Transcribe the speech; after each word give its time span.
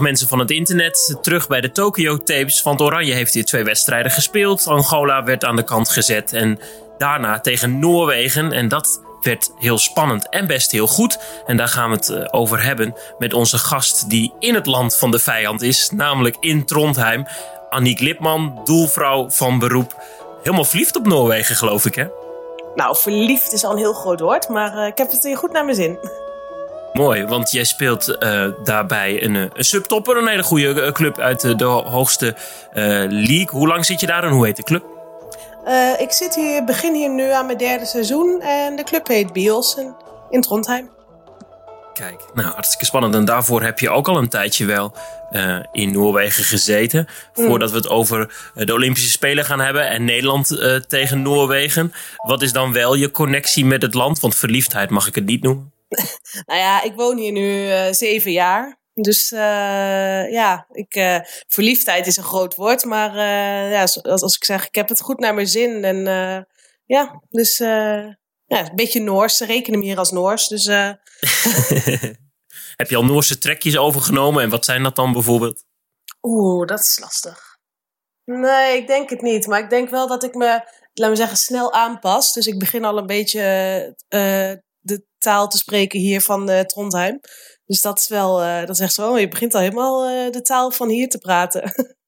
Mensen 0.00 0.28
van 0.28 0.38
het 0.38 0.50
internet. 0.50 1.18
Terug 1.22 1.48
bij 1.48 1.60
de 1.60 1.72
Tokyo 1.72 2.16
Tapes. 2.16 2.62
Want 2.62 2.80
Oranje 2.80 3.12
heeft 3.12 3.34
hier 3.34 3.44
twee 3.44 3.64
wedstrijden 3.64 4.10
gespeeld. 4.10 4.66
Angola 4.66 5.24
werd 5.24 5.44
aan 5.44 5.56
de 5.56 5.64
kant 5.64 5.88
gezet. 5.88 6.32
En 6.32 6.58
daarna 6.98 7.40
tegen 7.40 7.78
Noorwegen. 7.78 8.52
En 8.52 8.68
dat 8.68 9.00
werd 9.22 9.52
heel 9.58 9.78
spannend 9.78 10.28
en 10.28 10.46
best 10.46 10.70
heel 10.70 10.86
goed. 10.86 11.18
En 11.46 11.56
daar 11.56 11.68
gaan 11.68 11.90
we 11.90 11.96
het 11.96 12.08
eh, 12.08 12.26
over 12.30 12.62
hebben 12.62 12.94
met 13.18 13.34
onze 13.34 13.58
gast 13.58 14.10
die 14.10 14.32
in 14.38 14.54
het 14.54 14.66
land 14.66 14.96
van 14.96 15.10
de 15.10 15.18
vijand 15.18 15.62
is. 15.62 15.90
Namelijk 15.90 16.36
in 16.40 16.64
Trondheim. 16.64 17.26
Aniek 17.70 18.00
Lipman, 18.00 18.60
doelvrouw 18.64 19.30
van 19.30 19.58
beroep. 19.58 20.02
Helemaal 20.42 20.64
verliefd 20.64 20.96
op 20.96 21.06
Noorwegen, 21.06 21.56
geloof 21.56 21.86
ik, 21.86 21.94
hè? 21.94 22.06
Nou, 22.74 22.96
verliefd 22.96 23.52
is 23.52 23.64
al 23.64 23.72
een 23.72 23.78
heel 23.78 23.92
groot 23.92 24.20
woord, 24.20 24.48
maar 24.48 24.76
uh, 24.76 24.86
ik 24.86 24.98
heb 24.98 25.10
het 25.10 25.32
goed 25.34 25.52
naar 25.52 25.64
mijn 25.64 25.76
zin. 25.76 25.98
Mooi, 26.92 27.24
want 27.24 27.50
jij 27.50 27.64
speelt 27.64 28.16
uh, 28.20 28.46
daarbij 28.64 29.22
een, 29.22 29.34
een 29.34 29.64
subtopper, 29.64 30.16
een 30.16 30.28
hele 30.28 30.42
goede 30.42 30.92
club 30.92 31.18
uit 31.18 31.40
de, 31.40 31.54
de 31.54 31.64
hoogste 31.64 32.36
league. 33.08 33.50
Hoe 33.50 33.68
lang 33.68 33.84
zit 33.84 34.00
je 34.00 34.06
daar 34.06 34.24
en 34.24 34.30
hoe 34.30 34.46
heet 34.46 34.56
de 34.56 34.62
club? 34.62 34.84
Uh, 35.66 36.00
ik 36.00 36.12
zit 36.12 36.34
hier, 36.34 36.64
begin 36.64 36.94
hier 36.94 37.10
nu 37.10 37.30
aan 37.30 37.46
mijn 37.46 37.58
derde 37.58 37.86
seizoen 37.86 38.40
en 38.40 38.76
de 38.76 38.82
club 38.82 39.08
heet 39.08 39.32
Bielsen 39.32 39.96
in 40.30 40.40
Trondheim. 40.40 40.90
Kijk, 41.92 42.24
nou 42.34 42.52
hartstikke 42.52 42.84
spannend. 42.84 43.14
En 43.14 43.24
daarvoor 43.24 43.62
heb 43.62 43.78
je 43.78 43.90
ook 43.90 44.08
al 44.08 44.16
een 44.16 44.28
tijdje 44.28 44.64
wel 44.64 44.92
uh, 45.30 45.58
in 45.72 45.92
Noorwegen 45.92 46.44
gezeten. 46.44 47.08
Mm. 47.34 47.46
Voordat 47.46 47.70
we 47.70 47.76
het 47.76 47.88
over 47.88 48.34
de 48.54 48.72
Olympische 48.72 49.10
Spelen 49.10 49.44
gaan 49.44 49.60
hebben 49.60 49.88
en 49.88 50.04
Nederland 50.04 50.50
uh, 50.50 50.76
tegen 50.76 51.22
Noorwegen. 51.22 51.92
Wat 52.16 52.42
is 52.42 52.52
dan 52.52 52.72
wel 52.72 52.94
je 52.94 53.10
connectie 53.10 53.64
met 53.64 53.82
het 53.82 53.94
land? 53.94 54.20
Want 54.20 54.36
verliefdheid 54.36 54.90
mag 54.90 55.06
ik 55.06 55.14
het 55.14 55.24
niet 55.26 55.42
noemen. 55.42 55.72
nou 56.46 56.58
ja, 56.58 56.82
ik 56.82 56.94
woon 56.94 57.18
hier 57.18 57.32
nu 57.32 57.68
zeven 57.94 58.32
jaar. 58.32 58.78
Dus 58.94 59.32
uh, 59.32 60.32
ja, 60.32 60.66
ik, 60.70 60.94
uh, 60.94 61.18
verliefdheid 61.48 62.06
is 62.06 62.16
een 62.16 62.22
groot 62.22 62.54
woord. 62.54 62.84
Maar 62.84 63.16
ja, 63.70 63.80
als, 63.80 64.02
als 64.02 64.36
ik 64.36 64.44
zeg, 64.44 64.66
ik 64.66 64.74
heb 64.74 64.88
het 64.88 65.00
goed 65.00 65.18
naar 65.18 65.34
mijn 65.34 65.46
zin. 65.46 65.84
En 65.84 66.04
ja, 66.86 67.22
dus 67.28 67.58
ja, 67.58 68.16
een 68.46 68.72
beetje 68.74 69.00
Noors. 69.00 69.36
Ze 69.36 69.44
rekenen 69.44 69.78
me 69.78 69.84
hier 69.84 69.98
als 69.98 70.10
Noors. 70.10 70.48
Dus, 70.48 70.66
heb 72.80 72.88
je 72.88 72.96
al 72.96 73.04
Noorse 73.04 73.38
trekjes 73.38 73.76
overgenomen? 73.76 74.42
En 74.42 74.50
wat 74.50 74.64
zijn 74.64 74.82
dat 74.82 74.96
dan 74.96 75.12
bijvoorbeeld? 75.12 75.64
Oeh, 76.22 76.66
dat 76.66 76.80
is 76.80 76.98
lastig. 76.98 77.58
Nee, 78.24 78.76
ik 78.76 78.86
denk 78.86 79.10
het 79.10 79.22
niet. 79.22 79.46
Maar 79.46 79.60
ik 79.60 79.70
denk 79.70 79.90
wel 79.90 80.06
dat 80.06 80.24
ik 80.24 80.34
me, 80.34 80.46
laten 80.92 81.10
we 81.10 81.16
zeggen, 81.16 81.36
snel 81.36 81.72
aanpas. 81.72 82.32
Dus 82.32 82.46
ik 82.46 82.58
begin 82.58 82.84
al 82.84 82.98
een 82.98 83.06
beetje 83.06 83.40
taal 85.20 85.48
te 85.48 85.56
spreken 85.56 86.00
hier 86.00 86.20
van 86.20 86.64
Trondheim. 86.66 87.20
Dus 87.70 87.80
dat 87.80 87.98
is 87.98 88.08
wel, 88.08 88.42
uh, 88.42 88.60
dat 88.60 88.68
is 88.68 88.80
echt 88.80 88.94
zo. 88.94 89.18
Je 89.18 89.28
begint 89.28 89.54
al 89.54 89.60
helemaal 89.60 90.10
uh, 90.10 90.30
de 90.30 90.42
taal 90.42 90.70
van 90.70 90.88
hier 90.88 91.08
te 91.08 91.18
praten. 91.18 91.72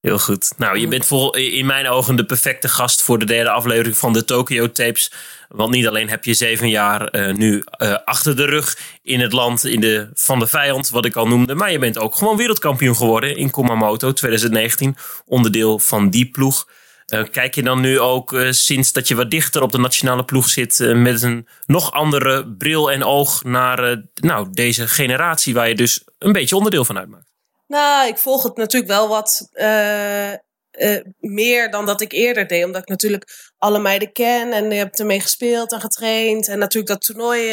Heel 0.00 0.18
goed. 0.18 0.52
Nou, 0.56 0.78
je 0.78 0.88
bent 0.88 1.06
vol, 1.06 1.34
in 1.34 1.66
mijn 1.66 1.88
ogen 1.88 2.16
de 2.16 2.24
perfecte 2.24 2.68
gast 2.68 3.02
voor 3.02 3.18
de 3.18 3.24
derde 3.24 3.50
aflevering 3.50 3.96
van 3.96 4.12
de 4.12 4.24
Tokyo 4.24 4.72
Tapes. 4.72 5.12
Want 5.48 5.70
niet 5.70 5.86
alleen 5.86 6.08
heb 6.08 6.24
je 6.24 6.34
zeven 6.34 6.68
jaar 6.68 7.14
uh, 7.14 7.34
nu 7.34 7.64
achter 8.04 8.36
de 8.36 8.44
rug 8.44 8.78
in 9.02 9.20
het 9.20 9.32
land 9.32 9.64
in 9.64 9.80
de, 9.80 10.10
van 10.14 10.38
de 10.38 10.46
vijand, 10.46 10.90
wat 10.90 11.04
ik 11.04 11.16
al 11.16 11.26
noemde. 11.26 11.54
Maar 11.54 11.72
je 11.72 11.78
bent 11.78 11.98
ook 11.98 12.14
gewoon 12.14 12.36
wereldkampioen 12.36 12.96
geworden 12.96 13.36
in 13.36 13.50
Kumamoto 13.50 14.12
2019. 14.12 14.96
Onderdeel 15.24 15.78
van 15.78 16.10
die 16.10 16.30
ploeg. 16.30 16.66
Uh, 17.14 17.24
kijk 17.30 17.54
je 17.54 17.62
dan 17.62 17.80
nu 17.80 18.00
ook 18.00 18.32
uh, 18.32 18.52
sinds 18.52 18.92
dat 18.92 19.08
je 19.08 19.14
wat 19.14 19.30
dichter 19.30 19.62
op 19.62 19.72
de 19.72 19.78
nationale 19.78 20.24
ploeg 20.24 20.48
zit, 20.48 20.78
uh, 20.78 21.02
met 21.02 21.22
een 21.22 21.48
nog 21.66 21.92
andere 21.92 22.54
bril 22.54 22.90
en 22.90 23.04
oog 23.04 23.44
naar 23.44 24.02
nou, 24.14 24.48
deze 24.50 24.88
generatie 24.88 25.54
waar 25.54 25.68
je 25.68 25.74
dus 25.74 26.04
een 26.18 26.32
beetje 26.32 26.56
onderdeel 26.56 26.84
van 26.84 26.98
uitmaakt? 26.98 27.30
Nou, 27.66 28.08
ik 28.08 28.18
volg 28.18 28.42
het 28.42 28.56
natuurlijk 28.56 28.92
wel 28.92 29.08
wat 29.08 29.48
meer 31.18 31.70
dan 31.70 31.86
dat 31.86 32.00
ik 32.00 32.12
eerder 32.12 32.46
deed, 32.46 32.64
omdat 32.64 32.82
ik 32.82 32.88
natuurlijk 32.88 33.52
alle 33.58 33.78
meiden 33.78 34.12
ken 34.12 34.52
en 34.52 34.70
je 34.70 34.76
hebt 34.76 34.98
ermee 34.98 35.20
gespeeld 35.20 35.72
en 35.72 35.80
getraind 35.80 36.48
en 36.48 36.58
natuurlijk 36.58 36.92
dat 36.92 37.00
toernooi 37.00 37.52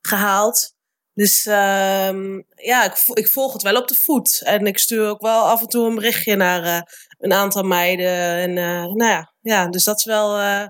gehaald. 0.00 0.74
Dus 1.14 1.46
ehm, 1.46 2.42
ja, 2.54 2.84
ik, 2.84 3.02
ik, 3.12 3.28
volg 3.28 3.52
het 3.52 3.62
wel 3.62 3.76
op 3.76 3.88
de 3.88 3.94
voet. 3.94 4.42
En 4.44 4.66
ik 4.66 4.78
stuur 4.78 5.08
ook 5.08 5.20
wel 5.20 5.42
af 5.42 5.60
en 5.60 5.66
toe 5.66 5.88
een 5.88 5.94
berichtje 5.94 6.36
naar 6.36 6.86
een 7.20 7.32
aantal 7.32 7.62
meiden. 7.62 8.16
En 8.16 8.50
uh, 8.50 8.94
nou 8.94 9.10
ja, 9.10 9.32
ja, 9.40 9.68
dus 9.68 9.84
dat 9.84 9.98
is 9.98 10.04
wel. 10.04 10.38
Uh, 10.38 10.66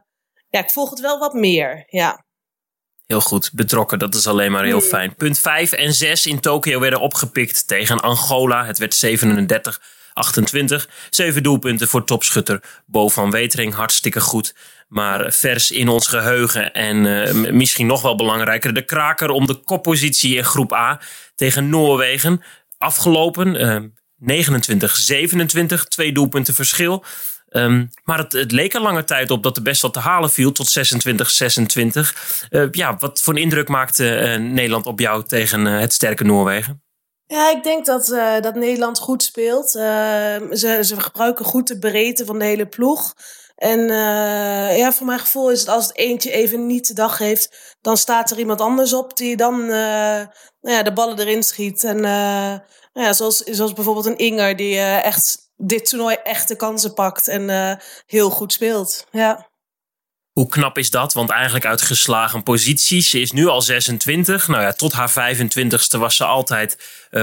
ja, 0.48 0.60
ik 0.62 0.70
volg 0.70 0.90
het 0.90 1.00
wel 1.00 1.18
wat 1.18 1.32
meer. 1.32 1.84
Ja. 1.86 2.24
Heel 3.06 3.20
goed, 3.20 3.50
betrokken. 3.52 3.98
Dat 3.98 4.14
is 4.14 4.26
alleen 4.26 4.52
maar 4.52 4.64
heel 4.64 4.80
mm. 4.80 4.82
fijn. 4.82 5.14
Punt 5.14 5.38
5 5.38 5.72
en 5.72 5.94
6 5.94 6.26
in 6.26 6.40
Tokio 6.40 6.80
werden 6.80 7.00
opgepikt 7.00 7.68
tegen 7.68 8.00
Angola. 8.00 8.64
Het 8.64 8.78
werd 8.78 8.94
37. 8.94 9.80
28. 10.12 10.88
Zeven 11.10 11.42
doelpunten 11.42 11.88
voor 11.88 12.04
topschutter 12.04 12.62
Bo 12.86 13.08
van 13.08 13.30
Wetering. 13.30 13.74
Hartstikke 13.74 14.20
goed. 14.20 14.54
Maar 14.88 15.32
vers 15.32 15.70
in 15.70 15.88
ons 15.88 16.06
geheugen. 16.06 16.72
En 16.72 17.04
uh, 17.04 17.52
misschien 17.52 17.86
nog 17.86 18.02
wel 18.02 18.16
belangrijker. 18.16 18.74
De 18.74 18.84
kraker 18.84 19.30
om 19.30 19.46
de 19.46 19.54
koppositie 19.54 20.36
in 20.36 20.44
groep 20.44 20.72
A 20.72 21.00
tegen 21.34 21.68
Noorwegen. 21.68 22.42
Afgelopen. 22.78 23.60
Uh, 23.60 23.90
29, 24.20 24.96
27, 24.96 25.84
twee 25.84 26.12
doelpunten 26.12 26.54
verschil. 26.54 27.04
Um, 27.52 27.90
maar 28.04 28.18
het, 28.18 28.32
het, 28.32 28.52
leek 28.52 28.74
er 28.74 28.80
lange 28.80 29.04
tijd 29.04 29.30
op 29.30 29.42
dat 29.42 29.56
er 29.56 29.62
best 29.62 29.82
wat 29.82 29.92
te 29.92 29.98
halen 29.98 30.30
viel 30.30 30.52
tot 30.52 30.68
26, 30.68 31.30
26. 31.30 32.46
Uh, 32.50 32.68
ja, 32.70 32.96
wat 32.96 33.20
voor 33.22 33.34
een 33.34 33.42
indruk 33.42 33.68
maakte 33.68 34.20
uh, 34.20 34.50
Nederland 34.50 34.86
op 34.86 35.00
jou 35.00 35.24
tegen 35.24 35.66
uh, 35.66 35.78
het 35.78 35.92
sterke 35.92 36.24
Noorwegen? 36.24 36.82
Ja, 37.26 37.50
ik 37.50 37.62
denk 37.62 37.86
dat, 37.86 38.06
dat 38.40 38.54
Nederland 38.54 38.98
goed 38.98 39.22
speelt. 39.22 39.74
Ehm, 39.74 40.54
ze, 40.54 40.78
ze 40.82 41.00
gebruiken 41.00 41.44
goed 41.44 41.66
de 41.66 41.78
breedte 41.78 42.24
van 42.24 42.38
de 42.38 42.44
hele 42.44 42.66
ploeg. 42.66 43.14
En 43.60 43.80
ja, 44.76 44.92
voor 44.92 45.06
mijn 45.06 45.18
gevoel 45.18 45.50
is 45.50 45.60
het 45.60 45.68
als 45.68 45.86
het 45.86 45.96
eentje 45.96 46.30
even 46.30 46.66
niet 46.66 46.86
de 46.86 46.94
dag 46.94 47.18
heeft, 47.18 47.76
dan 47.80 47.96
staat 47.96 48.30
er 48.30 48.38
iemand 48.38 48.60
anders 48.60 48.92
op 48.92 49.16
die 49.16 49.36
dan 49.36 49.66
nou 49.66 50.28
ja, 50.60 50.82
de 50.82 50.92
ballen 50.92 51.18
erin 51.18 51.42
schiet. 51.42 51.84
En 51.84 52.00
nou 52.00 52.60
ja, 52.92 53.12
zoals, 53.12 53.38
zoals 53.38 53.72
bijvoorbeeld 53.72 54.06
een 54.06 54.18
Inger 54.18 54.56
die 54.56 54.78
echt 54.80 55.38
dit 55.56 55.88
toernooi 55.88 56.16
echte 56.24 56.56
kansen 56.56 56.94
pakt 56.94 57.28
en 57.28 57.78
heel 58.06 58.30
goed 58.30 58.52
speelt. 58.52 59.06
Ja. 59.10 59.48
Hoe 60.30 60.48
knap 60.48 60.78
is 60.78 60.90
dat? 60.90 61.12
Want 61.12 61.30
eigenlijk 61.30 61.64
uit 61.64 61.82
geslagen 61.82 62.42
posities. 62.42 63.10
Ze 63.10 63.20
is 63.20 63.32
nu 63.32 63.46
al 63.46 63.62
26. 63.62 64.48
Nou 64.48 64.62
ja, 64.62 64.72
tot 64.72 64.92
haar 64.92 65.34
25ste 65.34 65.98
was 65.98 66.16
ze 66.16 66.24
altijd 66.24 66.76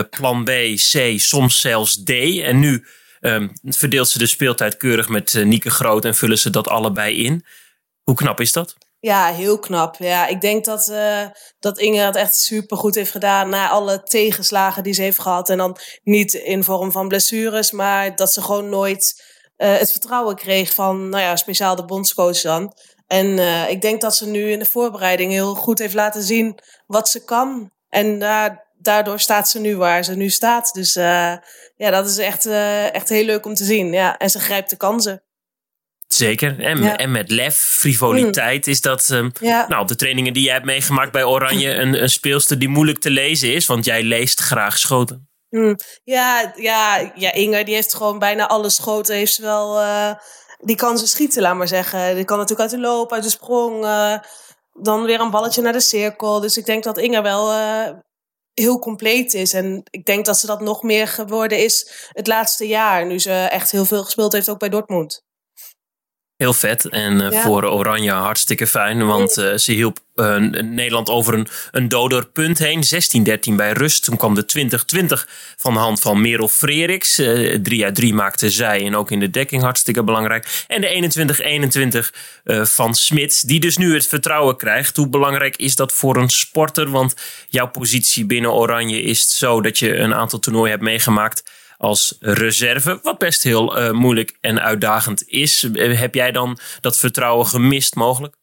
plan 0.10 0.44
B, 0.44 0.50
C, 0.92 1.14
soms 1.16 1.62
zelfs 1.62 2.04
D. 2.04 2.10
En 2.42 2.60
nu 2.60 2.86
um, 3.22 3.52
verdeelt 3.64 4.10
ze 4.10 4.18
de 4.18 4.28
speeltijd 4.28 4.78
keurig 4.78 5.10
met 5.10 5.34
uh, 5.34 5.46
Nieke 5.46 5.70
Groot 5.70 6.06
en 6.06 6.16
vullen 6.16 6.38
ze 6.38 6.50
dat 6.50 6.68
allebei 6.68 7.24
in. 7.24 7.46
Hoe 8.04 8.16
knap 8.16 8.40
is 8.40 8.52
dat? 8.52 8.76
Ja, 9.00 9.34
heel 9.34 9.60
knap. 9.60 9.96
Ja, 9.96 10.28
ik 10.28 10.42
denk 10.42 10.66
dat, 10.66 10.88
uh, 10.88 11.26
dat 11.60 11.78
Inge 11.80 12.00
het 12.00 12.16
echt 12.16 12.36
super 12.36 12.78
goed 12.78 12.96
heeft 12.96 13.12
gedaan 13.12 13.50
na 13.50 13.70
alle 13.70 14.04
tegenslagen 14.04 14.84
die 14.84 14.94
ze 14.94 15.02
heeft 15.02 15.20
gehad. 15.20 15.50
En 15.50 15.58
dan 15.58 15.78
niet 16.04 16.34
in 16.34 16.64
vorm 16.64 16.92
van 16.92 17.08
blessures, 17.08 17.72
maar 17.72 18.16
dat 18.16 18.34
ze 18.34 18.42
gewoon 18.42 18.70
nooit 18.70 19.24
uh, 19.58 19.78
het 19.78 19.92
vertrouwen 19.92 20.36
kreeg 20.36 20.74
van, 20.74 21.10
nou 21.10 21.24
ja, 21.24 21.36
speciaal 21.36 21.76
de 21.76 21.86
bondscoach 21.86 22.42
dan. 22.42 22.74
En 23.08 23.40
ik 23.70 23.82
denk 23.82 24.02
dat 24.02 24.16
ze 24.16 24.28
nu 24.28 24.52
in 24.52 24.60
de 24.60 24.66
voorbereiding 24.66 25.32
heel 25.32 25.56
goed 25.56 25.80
heeft 25.80 25.94
laten 25.94 26.24
zien 26.24 26.60
wat 26.88 27.10
ze 27.10 27.24
kan. 27.24 27.72
En 27.90 28.20
daardoor 28.88 29.20
staat 29.20 29.50
ze 29.50 29.60
nu 29.60 29.78
waar 29.78 30.04
ze 30.04 30.16
nu 30.16 30.30
staat. 30.30 30.74
Dus 30.74 30.94
ja, 30.94 31.42
dat 31.78 32.08
is 32.10 32.18
echt, 32.18 32.46
echt 32.92 33.10
heel 33.10 33.26
leuk 33.26 33.46
om 33.46 33.54
te 33.54 33.64
zien. 33.64 33.92
Ja. 33.92 34.18
En 34.18 34.30
ze 34.30 34.40
grijpt 34.40 34.70
de 34.70 34.78
kansen. 34.78 35.22
Zeker. 36.08 36.60
En, 36.60 36.98
en 36.98 37.12
met 37.12 37.32
lef, 37.32 37.56
frivoliteit 37.56 38.66
mm. 38.66 38.72
is 38.72 38.82
dat. 38.82 39.10
Um, 39.10 39.32
Nou, 39.42 39.78
op 39.78 39.88
de 39.88 39.96
trainingen 39.96 40.34
die 40.34 40.44
jij 40.44 40.54
hebt 40.54 40.66
meegemaakt 40.66 41.12
bij 41.12 41.24
Oranje, 41.24 41.74
een, 41.74 42.02
een 42.02 42.10
speelster 42.10 42.60
die 42.60 42.70
moeilijk 42.70 43.00
te 43.00 43.10
lezen 43.10 43.54
is, 43.54 43.66
want 43.66 43.86
jij 43.86 44.04
leest 44.04 44.40
graag 44.40 44.78
schoten. 44.78 45.30
Mm. 45.50 45.76
Ja, 46.04 46.54
ja, 46.56 47.12
ja, 47.16 47.34
Inge 47.34 47.64
die 47.64 47.74
heeft 47.74 47.96
gewoon 47.96 48.20
bijna 48.20 48.48
alle 48.48 48.70
schoten. 48.70 49.16
Heeft 49.16 49.38
wel. 49.38 49.82
Uh, 49.82 50.12
die 50.58 50.76
kan 50.76 50.98
ze 50.98 51.08
schieten, 51.08 51.42
laat 51.42 51.56
maar 51.56 51.68
zeggen. 51.68 52.16
Die 52.16 52.26
kan 52.26 52.38
natuurlijk 52.38 52.72
uit 52.72 52.82
de 52.82 52.88
loop, 52.88 53.14
uit 53.14 53.24
de 53.24 53.30
sprong. 53.30 53.84
Uh, 53.84 54.18
dan 54.82 55.04
weer 55.04 55.20
een 55.20 55.32
balletje 55.32 55.62
naar 55.62 55.74
de 55.74 55.80
cirkel. 55.80 56.40
Dus 56.40 56.58
ik 56.58 56.66
denk 56.66 56.84
dat 56.84 56.98
Inge 56.98 57.22
wel. 57.22 57.52
Uh, 57.52 57.90
heel 58.60 58.80
compleet 58.80 59.34
is. 59.34 59.54
En 59.54 59.84
ik 59.90 60.06
denk 60.06 60.26
dat 60.26 60.40
ze 60.40 60.46
dat 60.46 60.62
nog 60.62 60.84
meer 60.84 61.08
geworden 61.08 61.64
is 61.64 62.10
het 62.12 62.28
laatste 62.28 62.68
jaar. 62.68 63.06
Nu 63.06 63.20
ze 63.20 63.32
echt 63.32 63.72
heel 63.72 63.86
veel 63.86 64.04
gespeeld 64.04 64.34
heeft, 64.34 64.50
ook 64.50 64.60
bij 64.60 64.70
Dortmund. 64.70 65.27
Heel 66.38 66.54
vet. 66.54 66.86
En 66.86 67.22
uh, 67.22 67.42
voor 67.42 67.64
Oranje 67.64 68.12
hartstikke 68.12 68.68
fijn. 68.68 69.06
Want 69.06 69.38
uh, 69.38 69.54
ze 69.56 69.72
hielp 69.72 70.00
uh, 70.16 70.36
Nederland 70.62 71.10
over 71.10 71.34
een, 71.34 71.48
een 71.72 71.90
doder 71.90 72.28
punt 72.28 72.58
heen. 72.58 72.84
16-13 73.52 73.56
bij 73.56 73.72
rust. 73.72 74.04
Toen 74.04 74.18
kwam 74.18 74.36
de 74.36 74.70
20-20 74.98 75.06
van 75.56 75.74
de 75.74 75.80
hand 75.80 76.00
van 76.00 76.22
Merel 76.22 76.48
Freriks. 76.48 77.16
3 77.62 77.84
uit 77.84 77.96
3 77.96 78.14
maakte 78.14 78.50
zij. 78.50 78.86
En 78.86 78.96
ook 78.96 79.12
in 79.12 79.20
de 79.20 79.30
dekking 79.30 79.62
hartstikke 79.62 80.04
belangrijk. 80.04 80.66
En 80.68 80.82
de 80.82 82.12
21-21 82.44 82.62
van 82.68 82.96
Smits. 82.96 83.42
Die 83.42 83.60
dus 83.60 83.78
nu 83.78 83.94
het 83.94 84.08
vertrouwen 84.08 84.58
krijgt. 84.58 84.98
Hoe 84.98 85.10
belangrijk 85.10 85.56
is 85.56 85.76
dat 85.76 85.94
voor 85.94 86.18
een 86.18 86.30
sporter? 86.30 86.90
Want 86.90 87.16
jouw 87.50 87.68
positie 87.68 88.26
binnen 88.26 88.54
Oranje 88.54 89.02
is 89.02 89.38
zo 89.38 89.62
dat 89.62 89.80
je 89.80 89.96
een 89.96 90.14
aantal 90.14 90.40
toernooien 90.40 90.72
hebt 90.72 90.84
meegemaakt 90.84 91.44
als 91.78 92.16
reserve. 92.20 93.00
Wat 93.02 93.18
best 93.18 93.44
heel 93.44 93.80
uh, 93.80 93.92
moeilijk 93.92 94.38
en 94.42 94.62
uitdagend 94.62 95.28
is. 95.28 95.64
Eh, 95.64 96.00
heb 96.00 96.14
jij 96.16 96.32
dan 96.32 96.60
dat 96.82 96.98
vertrouwen 96.98 97.46
gemist 97.46 97.96
mogelijk? 97.96 98.36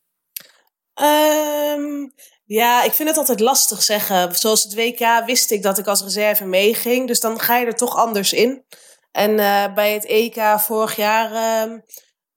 Um, 1.03 2.13
ja, 2.45 2.83
ik 2.83 2.93
vind 2.93 3.09
het 3.09 3.19
altijd 3.19 3.41
lastig 3.41 3.83
zeggen. 3.83 4.35
Zoals 4.35 4.63
het 4.63 4.75
WK 4.75 5.23
wist 5.27 5.51
ik 5.51 5.63
dat 5.63 5.79
ik 5.79 5.87
als 5.87 6.03
reserve 6.03 6.45
meeging. 6.45 7.07
Dus 7.07 7.21
dan 7.21 7.41
ga 7.41 7.57
je 7.57 7.67
er 7.67 7.77
toch 7.77 7.97
anders 7.97 8.33
in. 8.33 8.65
En 9.11 9.31
uh, 9.31 9.75
bij 9.75 9.93
het 9.93 10.07
EK 10.07 10.61
vorig 10.61 10.97
jaar 10.97 11.33
uh, 11.69 11.79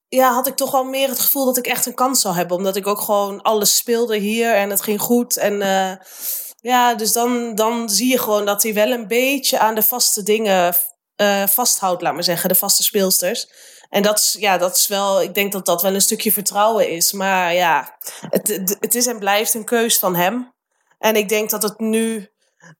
ja, 0.07 0.33
had 0.33 0.47
ik 0.47 0.55
toch 0.55 0.71
wel 0.71 0.83
meer 0.83 1.09
het 1.09 1.19
gevoel 1.19 1.45
dat 1.45 1.57
ik 1.57 1.67
echt 1.67 1.85
een 1.85 1.94
kans 1.94 2.21
zou 2.21 2.35
hebben. 2.35 2.57
Omdat 2.57 2.75
ik 2.75 2.88
ook 2.88 3.01
gewoon 3.01 3.41
alles 3.41 3.75
speelde 3.75 4.17
hier 4.17 4.53
en 4.53 4.69
het 4.69 4.81
ging 4.81 5.01
goed. 5.01 5.38
En 5.38 5.53
uh, 5.53 5.91
ja, 6.67 6.95
dus 6.95 7.13
dan, 7.13 7.55
dan 7.55 7.89
zie 7.89 8.11
je 8.11 8.19
gewoon 8.19 8.45
dat 8.45 8.63
hij 8.63 8.73
wel 8.73 8.91
een 8.91 9.07
beetje 9.07 9.59
aan 9.59 9.75
de 9.75 9.83
vaste 9.83 10.23
dingen 10.23 10.75
uh, 11.21 11.47
vasthoudt, 11.47 12.01
laat 12.01 12.13
maar 12.13 12.23
zeggen, 12.23 12.49
de 12.49 12.55
vaste 12.55 12.83
speelsters. 12.83 13.47
En 13.89 14.01
dat 14.01 14.17
is, 14.19 14.35
ja, 14.39 14.57
dat 14.57 14.75
is 14.75 14.87
wel, 14.87 15.21
ik 15.21 15.33
denk 15.33 15.51
dat 15.51 15.65
dat 15.65 15.81
wel 15.81 15.93
een 15.93 16.01
stukje 16.01 16.31
vertrouwen 16.31 16.89
is. 16.89 17.11
Maar 17.11 17.53
ja, 17.53 17.97
het, 18.29 18.75
het 18.79 18.95
is 18.95 19.05
en 19.05 19.19
blijft 19.19 19.53
een 19.53 19.65
keus 19.65 19.99
van 19.99 20.15
hem. 20.15 20.53
En 20.99 21.15
ik 21.15 21.29
denk 21.29 21.49
dat 21.49 21.63
het 21.63 21.79
nu 21.79 22.29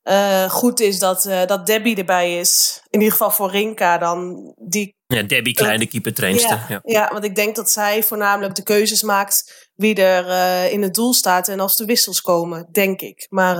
uh, 0.04 0.50
goed 0.50 0.80
is 0.80 1.00
dat, 1.00 1.26
uh, 1.26 1.46
dat 1.46 1.66
Debbie 1.66 1.96
erbij 1.96 2.40
is. 2.40 2.82
In 2.90 3.00
ieder 3.00 3.12
geval 3.18 3.32
voor 3.32 3.52
Rinka 3.52 3.98
dan. 3.98 4.52
Die, 4.58 4.96
ja, 5.06 5.24
Debbie, 5.24 5.54
kleine 5.54 5.88
keepertrainster. 5.88 6.50
Ja, 6.50 6.66
ja. 6.70 6.80
ja, 6.84 7.10
want 7.12 7.24
ik 7.24 7.36
denk 7.36 7.56
dat 7.56 7.72
zij 7.72 8.04
voornamelijk 8.04 8.56
de 8.56 8.64
keuzes 8.64 9.02
maakt 9.02 9.67
wie 9.78 9.96
er 9.96 10.72
in 10.72 10.82
het 10.82 10.94
doel 10.94 11.14
staat 11.14 11.48
en 11.48 11.60
als 11.60 11.76
de 11.76 11.86
wissels 11.86 12.22
komen, 12.22 12.68
denk 12.72 13.02
ik. 13.02 13.28
Maar 13.30 13.58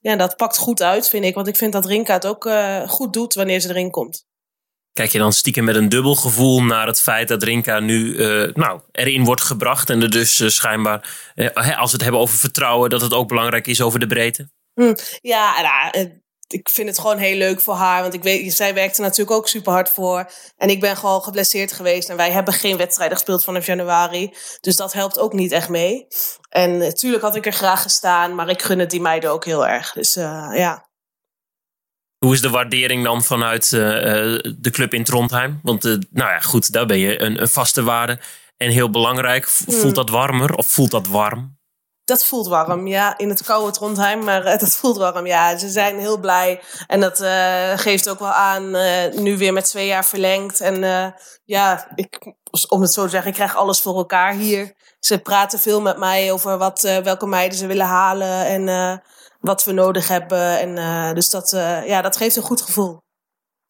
ja, 0.00 0.16
dat 0.16 0.36
pakt 0.36 0.56
goed 0.56 0.82
uit, 0.82 1.08
vind 1.08 1.24
ik. 1.24 1.34
Want 1.34 1.48
ik 1.48 1.56
vind 1.56 1.72
dat 1.72 1.86
Rinka 1.86 2.14
het 2.14 2.26
ook 2.26 2.50
goed 2.86 3.12
doet 3.12 3.34
wanneer 3.34 3.60
ze 3.60 3.68
erin 3.68 3.90
komt. 3.90 4.28
Kijk 4.92 5.12
je 5.12 5.18
dan 5.18 5.32
stiekem 5.32 5.64
met 5.64 5.76
een 5.76 5.88
dubbel 5.88 6.14
gevoel 6.14 6.62
naar 6.62 6.86
het 6.86 7.00
feit 7.00 7.28
dat 7.28 7.42
Rinka 7.42 7.80
nu 7.80 8.16
nou, 8.54 8.80
erin 8.92 9.24
wordt 9.24 9.42
gebracht. 9.42 9.90
En 9.90 10.02
er 10.02 10.10
dus 10.10 10.54
schijnbaar, 10.54 11.32
als 11.54 11.90
we 11.90 11.96
het 11.96 12.02
hebben 12.02 12.20
over 12.20 12.38
vertrouwen, 12.38 12.90
dat 12.90 13.00
het 13.00 13.14
ook 13.14 13.28
belangrijk 13.28 13.66
is 13.66 13.80
over 13.80 14.00
de 14.00 14.06
breedte? 14.06 14.50
Hm, 14.74 14.94
ja, 15.20 15.62
nou, 15.62 16.20
ik 16.52 16.68
vind 16.68 16.88
het 16.88 16.98
gewoon 16.98 17.18
heel 17.18 17.36
leuk 17.36 17.60
voor 17.60 17.74
haar. 17.74 18.02
Want 18.02 18.14
ik 18.14 18.22
weet, 18.22 18.54
zij 18.54 18.74
werkte 18.74 19.00
natuurlijk 19.00 19.30
ook 19.30 19.48
super 19.48 19.72
hard 19.72 19.88
voor. 19.88 20.30
En 20.56 20.70
ik 20.70 20.80
ben 20.80 20.96
gewoon 20.96 21.22
geblesseerd 21.22 21.72
geweest. 21.72 22.08
En 22.08 22.16
wij 22.16 22.30
hebben 22.30 22.54
geen 22.54 22.76
wedstrijden 22.76 23.16
gespeeld 23.16 23.44
vanaf 23.44 23.66
januari. 23.66 24.34
Dus 24.60 24.76
dat 24.76 24.92
helpt 24.92 25.18
ook 25.18 25.32
niet 25.32 25.52
echt 25.52 25.68
mee. 25.68 26.06
En 26.48 26.78
natuurlijk 26.78 27.22
had 27.22 27.36
ik 27.36 27.46
er 27.46 27.52
graag 27.52 27.82
gestaan. 27.82 28.34
Maar 28.34 28.48
ik 28.48 28.62
gun 28.62 28.78
het 28.78 28.90
die 28.90 29.00
meiden 29.00 29.30
ook 29.30 29.44
heel 29.44 29.66
erg. 29.66 29.92
Dus 29.92 30.16
uh, 30.16 30.50
ja. 30.54 30.88
Hoe 32.18 32.34
is 32.34 32.40
de 32.40 32.50
waardering 32.50 33.04
dan 33.04 33.22
vanuit 33.22 33.72
uh, 33.72 33.80
de 34.58 34.70
club 34.70 34.94
in 34.94 35.04
Trondheim? 35.04 35.60
Want 35.62 35.84
uh, 35.84 35.98
nou 36.10 36.30
ja, 36.30 36.38
goed, 36.38 36.72
daar 36.72 36.86
ben 36.86 36.98
je 36.98 37.20
een, 37.20 37.40
een 37.40 37.48
vaste 37.48 37.82
waarde. 37.82 38.18
En 38.56 38.70
heel 38.70 38.90
belangrijk. 38.90 39.48
Voelt 39.48 39.82
hm. 39.82 39.92
dat 39.92 40.10
warmer 40.10 40.54
of 40.54 40.66
voelt 40.66 40.90
dat 40.90 41.06
warm? 41.06 41.59
Dat 42.10 42.24
voelt 42.24 42.46
warm, 42.46 42.86
ja. 42.86 43.18
In 43.18 43.28
het 43.28 43.42
koude 43.42 43.72
Trondheim, 43.72 44.24
maar 44.24 44.46
uh, 44.46 44.58
dat 44.58 44.76
voelt 44.76 44.96
warm, 44.96 45.26
ja. 45.26 45.58
Ze 45.58 45.68
zijn 45.68 45.98
heel 45.98 46.18
blij. 46.18 46.60
En 46.86 47.00
dat 47.00 47.20
uh, 47.20 47.78
geeft 47.78 48.08
ook 48.08 48.18
wel 48.18 48.28
aan, 48.28 48.76
uh, 48.76 49.12
nu 49.12 49.38
weer 49.38 49.52
met 49.52 49.64
twee 49.64 49.86
jaar 49.86 50.04
verlengd. 50.04 50.60
En 50.60 51.14
ja, 51.44 51.86
ik, 51.94 52.34
om 52.68 52.80
het 52.80 52.92
zo 52.92 53.02
te 53.02 53.08
zeggen, 53.08 53.28
ik 53.30 53.36
krijg 53.36 53.56
alles 53.56 53.80
voor 53.80 53.96
elkaar 53.96 54.32
hier. 54.32 54.74
Ze 54.98 55.18
praten 55.18 55.58
veel 55.58 55.80
met 55.80 55.98
mij 55.98 56.32
over 56.32 56.58
wat, 56.58 56.80
welke 56.80 57.26
meiden 57.26 57.58
ze 57.58 57.66
willen 57.66 57.86
halen 57.86 58.46
en 58.46 59.02
wat 59.40 59.64
we 59.64 59.72
nodig 59.72 60.08
hebben. 60.08 60.58
En 60.58 61.14
dus 61.14 61.30
dat, 61.30 61.50
ja, 61.86 62.02
dat 62.02 62.16
geeft 62.16 62.36
een 62.36 62.42
goed 62.42 62.62
gevoel. 62.62 63.00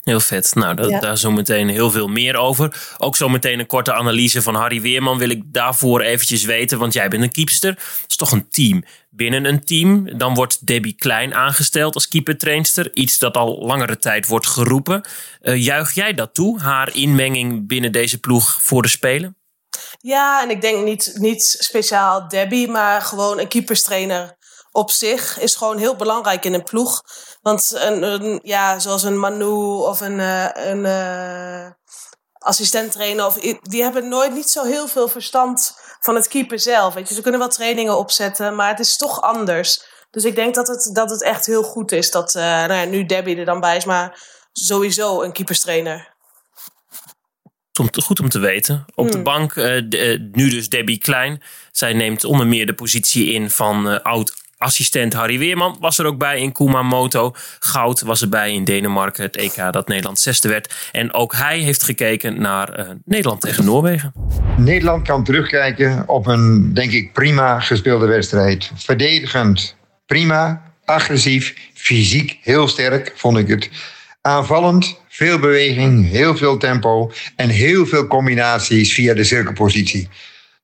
Heel 0.03 0.21
vet. 0.21 0.55
Nou, 0.55 0.89
ja. 0.89 1.01
daar 1.01 1.19
zometeen 1.19 1.69
heel 1.69 1.91
veel 1.91 2.09
meer 2.09 2.37
over. 2.37 2.95
Ook 2.99 3.17
zometeen 3.17 3.59
een 3.59 3.67
korte 3.67 3.93
analyse 3.93 4.43
van 4.43 4.55
Harry 4.55 4.81
Weerman 4.81 5.19
wil 5.19 5.31
ik 5.31 5.43
daarvoor 5.47 6.01
eventjes 6.01 6.45
weten. 6.45 6.79
Want 6.79 6.93
jij 6.93 7.09
bent 7.09 7.23
een 7.23 7.33
keepster. 7.33 7.75
Dat 7.75 8.05
is 8.09 8.17
toch 8.17 8.33
een 8.33 8.49
team. 8.49 8.85
Binnen 9.11 9.45
een 9.45 9.65
team, 9.65 10.19
dan 10.19 10.35
wordt 10.35 10.67
Debbie 10.67 10.95
Klein 10.95 11.35
aangesteld 11.35 11.95
als 11.95 12.09
keepertrainster. 12.09 12.91
Iets 12.95 13.19
dat 13.19 13.37
al 13.37 13.67
langere 13.67 13.99
tijd 13.99 14.27
wordt 14.27 14.47
geroepen. 14.47 15.05
Uh, 15.43 15.57
juich 15.57 15.95
jij 15.95 16.15
dat 16.15 16.35
toe, 16.35 16.61
haar 16.61 16.95
inmenging 16.95 17.67
binnen 17.67 17.93
deze 17.93 18.19
ploeg 18.19 18.63
voor 18.63 18.83
de 18.83 18.89
Spelen? 18.89 19.37
Ja, 20.01 20.43
en 20.43 20.51
ik 20.51 20.61
denk 20.61 20.85
niet, 20.85 21.15
niet 21.19 21.57
speciaal 21.59 22.29
Debbie, 22.29 22.69
maar 22.69 23.03
gewoon 23.03 23.39
een 23.39 23.49
keeperstrainer 23.49 24.37
op 24.73 24.91
zich 24.91 25.39
is 25.39 25.55
gewoon 25.55 25.79
heel 25.79 25.97
belangrijk 25.97 26.45
in 26.45 26.55
een 26.55 26.63
ploeg. 26.63 27.03
Want 27.43 27.73
een, 27.75 28.03
een 28.03 28.41
ja, 28.43 28.79
zoals 28.79 29.03
een 29.03 29.19
Manu 29.19 29.83
of 29.83 30.01
een, 30.01 30.19
uh, 30.19 30.49
een 30.53 30.85
uh, 30.85 31.71
assistent 32.33 32.93
trainer, 32.93 33.27
of, 33.27 33.35
die 33.63 33.83
hebben 33.83 34.09
nooit 34.09 34.33
niet 34.33 34.51
zo 34.51 34.65
heel 34.65 34.89
veel 34.89 35.09
verstand 35.09 35.79
van 36.01 36.15
het 36.15 36.29
keeper 36.29 36.59
zelf. 36.59 36.95
Weet 36.95 37.09
je, 37.09 37.15
ze 37.15 37.21
kunnen 37.21 37.41
wel 37.41 37.49
trainingen 37.49 37.99
opzetten, 37.99 38.55
maar 38.55 38.69
het 38.69 38.79
is 38.79 38.97
toch 38.97 39.21
anders. 39.21 39.83
Dus 40.11 40.25
ik 40.25 40.35
denk 40.35 40.55
dat 40.55 40.69
het, 40.69 40.91
dat 40.93 41.11
het 41.11 41.23
echt 41.23 41.47
heel 41.47 41.63
goed 41.63 41.93
is 41.93 42.11
dat 42.11 42.35
uh, 42.35 42.43
nou 42.43 42.73
ja, 42.73 42.85
nu 42.85 43.07
Debbie 43.07 43.37
er 43.37 43.45
dan 43.45 43.61
bij 43.61 43.77
is, 43.77 43.85
maar 43.85 44.23
sowieso 44.53 45.23
een 45.23 45.33
keeperstrainer. 45.33 46.19
Goed 48.03 48.21
om 48.21 48.29
te 48.29 48.39
weten. 48.39 48.85
Op 48.95 49.05
hmm. 49.05 49.17
de 49.17 49.23
bank, 49.23 49.55
nu 50.37 50.51
dus 50.51 50.69
Debbie 50.69 50.99
Klein. 50.99 51.43
Zij 51.73 51.93
neemt 51.93 52.25
onder 52.25 52.47
meer 52.47 52.67
de 52.67 52.75
positie 52.75 53.33
in 53.33 53.51
van 53.51 54.03
oud 54.03 54.40
assistent 54.61 55.13
Harry 55.13 55.39
Weerman 55.39 55.77
was 55.81 55.99
er 55.99 56.07
ook 56.07 56.19
bij 56.19 56.41
in 56.41 56.53
Kumamoto. 56.53 57.35
Goud 57.59 58.01
was 58.01 58.23
erbij 58.23 58.53
in 58.53 58.65
Denemarken, 58.65 59.23
het 59.23 59.37
EK 59.37 59.73
dat 59.73 59.89
Nederland 59.89 60.19
zesde 60.19 60.49
werd. 60.49 60.75
En 60.93 61.15
ook 61.15 61.35
hij 61.35 61.59
heeft 61.59 61.83
gekeken 61.83 62.41
naar 62.41 62.79
uh, 62.79 62.91
Nederland 63.05 63.41
tegen 63.41 63.65
Noorwegen. 63.65 64.13
Nederland 64.57 65.07
kan 65.07 65.25
terugkijken 65.25 66.09
op 66.09 66.27
een, 66.27 66.75
denk 66.75 66.93
ik, 66.93 67.13
prima 67.13 67.61
gespeelde 67.61 68.07
wedstrijd. 68.07 68.71
Verdedigend 68.75 69.77
prima, 70.07 70.63
agressief, 70.85 71.55
fysiek 71.75 72.39
heel 72.43 72.69
sterk, 72.69 73.13
vond 73.17 73.39
ik 73.39 73.49
het. 73.49 73.71
Aanvallend, 74.21 75.01
veel 75.09 75.39
beweging, 75.39 76.09
heel 76.09 76.37
veel 76.37 76.57
tempo 76.57 77.13
en 77.37 77.49
heel 77.49 77.87
veel 77.87 78.07
combinaties 78.07 78.95
via 78.95 79.15
de 79.15 79.25
cirkelpositie. 79.25 80.09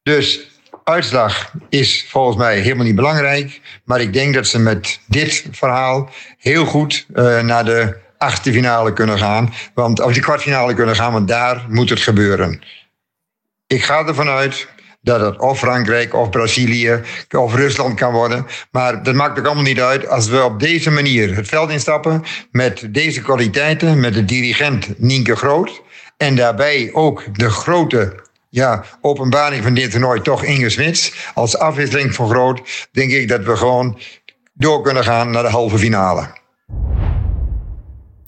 Dus 0.03 0.41
uitslag 0.88 1.52
is 1.69 2.07
volgens 2.09 2.37
mij 2.37 2.59
helemaal 2.59 2.85
niet 2.85 2.95
belangrijk. 2.95 3.61
Maar 3.85 4.00
ik 4.00 4.12
denk 4.12 4.35
dat 4.35 4.47
ze 4.47 4.59
met 4.59 5.00
dit 5.07 5.45
verhaal 5.50 6.11
heel 6.38 6.64
goed 6.64 7.07
uh, 7.14 7.40
naar 7.40 7.64
de 7.64 7.97
achtste 8.19 8.52
finale 8.52 8.93
kunnen 8.93 9.19
gaan. 9.19 9.55
Want, 9.75 10.00
of 10.00 10.12
de 10.12 10.21
kwartfinale 10.21 10.75
kunnen 10.75 10.97
gaan, 10.97 11.12
want 11.12 11.28
daar 11.28 11.66
moet 11.69 11.90
het 11.90 12.00
gebeuren. 12.00 12.62
Ik 13.66 13.85
ga 13.85 14.07
ervan 14.07 14.28
uit 14.28 14.69
dat 15.02 15.21
het 15.21 15.38
of 15.38 15.59
Frankrijk 15.59 16.14
of 16.14 16.31
Brazilië 16.31 17.02
of 17.37 17.55
Rusland 17.55 17.95
kan 17.95 18.12
worden. 18.12 18.47
Maar 18.71 19.02
dat 19.02 19.14
maakt 19.14 19.38
ook 19.38 19.47
allemaal 19.47 19.64
niet 19.64 19.81
uit 19.81 20.09
als 20.09 20.28
we 20.28 20.45
op 20.45 20.61
deze 20.61 20.90
manier 20.90 21.37
het 21.37 21.49
veld 21.49 21.71
instappen 21.71 22.25
met 22.50 22.87
deze 22.90 23.23
kwaliteiten, 23.23 24.00
met 24.00 24.14
de 24.14 24.25
dirigent 24.25 24.99
Nienke 24.99 25.37
Groot. 25.37 25.83
En 26.16 26.35
daarbij 26.37 26.90
ook 26.93 27.23
de 27.33 27.50
grote 27.50 28.25
ja, 28.49 28.85
openbaring 29.00 29.62
van 29.62 29.75
dit 29.75 29.91
toernooi 29.91 30.21
toch 30.21 30.45
Inge 30.45 30.71
Smits. 30.71 31.31
Als 31.35 31.59
afwisseling 31.59 32.15
van 32.15 32.29
Groot 32.29 32.88
denk 32.93 33.11
ik 33.11 33.29
dat 33.29 33.45
we 33.45 33.57
gewoon 33.57 33.99
door 34.53 34.83
kunnen 34.83 35.05
gaan 35.05 35.31
naar 35.31 35.43
de 35.43 35.49
halve 35.49 35.79
finale. 35.79 36.29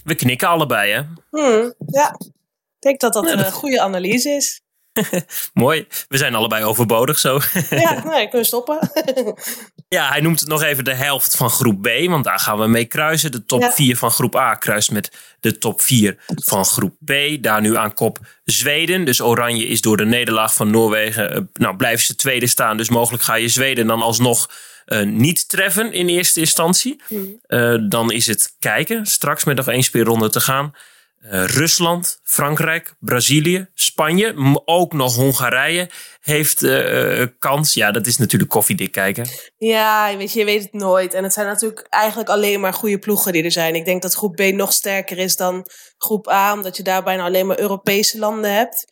We 0.05 0.15
knikken 0.15 0.49
allebei, 0.49 0.93
hè? 0.93 1.03
Hmm, 1.31 1.75
ja, 1.87 2.17
ik 2.19 2.31
denk 2.79 3.01
dat 3.01 3.13
dat 3.13 3.27
een 3.27 3.53
goede 3.53 3.81
analyse 3.81 4.31
is. 4.31 4.61
Mooi. 5.55 5.87
We 6.09 6.17
zijn 6.17 6.35
allebei 6.35 6.65
overbodig 6.65 7.19
zo. 7.19 7.41
ja, 7.71 8.05
nee, 8.05 8.29
kunnen 8.29 8.47
stoppen. 8.47 8.91
ja, 9.89 10.09
hij 10.09 10.21
noemt 10.21 10.41
het 10.41 10.49
nog 10.49 10.63
even 10.63 10.85
de 10.85 10.95
helft 10.95 11.37
van 11.37 11.51
groep 11.51 11.83
B, 11.83 11.89
want 12.07 12.25
daar 12.25 12.39
gaan 12.39 12.59
we 12.59 12.67
mee 12.67 12.85
kruisen. 12.85 13.33
De 13.33 13.45
top 13.45 13.65
4 13.73 13.97
van 13.97 14.11
groep 14.11 14.37
A 14.37 14.55
kruist 14.55 14.91
met 14.91 15.37
de 15.41 15.59
top 15.59 15.81
4 15.81 16.17
van 16.27 16.65
groep 16.65 16.97
B. 17.05 17.13
Daar 17.41 17.61
nu 17.61 17.77
aan 17.77 17.95
kop 17.95 18.19
Zweden. 18.45 19.05
Dus 19.05 19.21
Oranje 19.21 19.67
is 19.67 19.81
door 19.81 19.97
de 19.97 20.05
nederlaag 20.05 20.55
van 20.55 20.71
Noorwegen. 20.71 21.37
Uh, 21.37 21.41
nou, 21.53 21.77
blijven 21.77 22.05
ze 22.05 22.15
tweede 22.15 22.47
staan. 22.47 22.77
Dus 22.77 22.89
mogelijk 22.89 23.23
ga 23.23 23.35
je 23.35 23.49
Zweden 23.49 23.87
dan 23.87 24.03
alsnog 24.03 24.51
uh, 24.87 25.03
niet 25.03 25.49
treffen 25.49 25.93
in 25.93 26.09
eerste 26.09 26.41
instantie. 26.41 27.03
Uh, 27.49 27.79
dan 27.89 28.13
is 28.13 28.27
het 28.27 28.57
kijken. 28.59 29.07
Straks 29.07 29.45
met 29.45 29.57
nog 29.57 29.69
één 29.69 29.83
speelronde 29.83 30.29
te 30.29 30.41
gaan. 30.41 30.75
Uh, 31.21 31.45
Rusland, 31.45 32.21
Frankrijk, 32.23 32.95
Brazilië, 32.99 33.69
Spanje, 33.75 34.61
ook 34.65 34.93
nog 34.93 35.15
Hongarije 35.15 35.91
heeft 36.21 36.63
uh, 36.63 37.27
kans. 37.39 37.75
Ja, 37.75 37.91
dat 37.91 38.07
is 38.07 38.17
natuurlijk 38.17 38.51
koffiedik 38.51 38.93
kijken. 38.93 39.27
Ja, 39.57 40.17
weet 40.17 40.33
je, 40.33 40.39
je 40.39 40.45
weet 40.45 40.63
het 40.63 40.73
nooit. 40.73 41.15
En 41.15 41.23
het 41.23 41.33
zijn 41.33 41.47
natuurlijk 41.47 41.87
eigenlijk 41.89 42.29
alleen 42.29 42.61
maar 42.61 42.73
goede 42.73 42.99
ploegen 42.99 43.33
die 43.33 43.45
er 43.45 43.53
zijn. 43.53 43.75
Ik 43.75 43.85
denk 43.85 44.03
dat 44.03 44.15
groep 44.15 44.37
B 44.37 44.41
nog 44.41 44.73
sterker 44.73 45.19
is 45.19 45.37
dan 45.37 45.67
groep 45.99 46.29
A, 46.29 46.53
omdat 46.53 46.77
je 46.77 46.83
daar 46.83 47.03
bijna 47.03 47.25
alleen 47.25 47.47
maar 47.47 47.61
Europese 47.61 48.19
landen 48.19 48.55
hebt. 48.55 48.85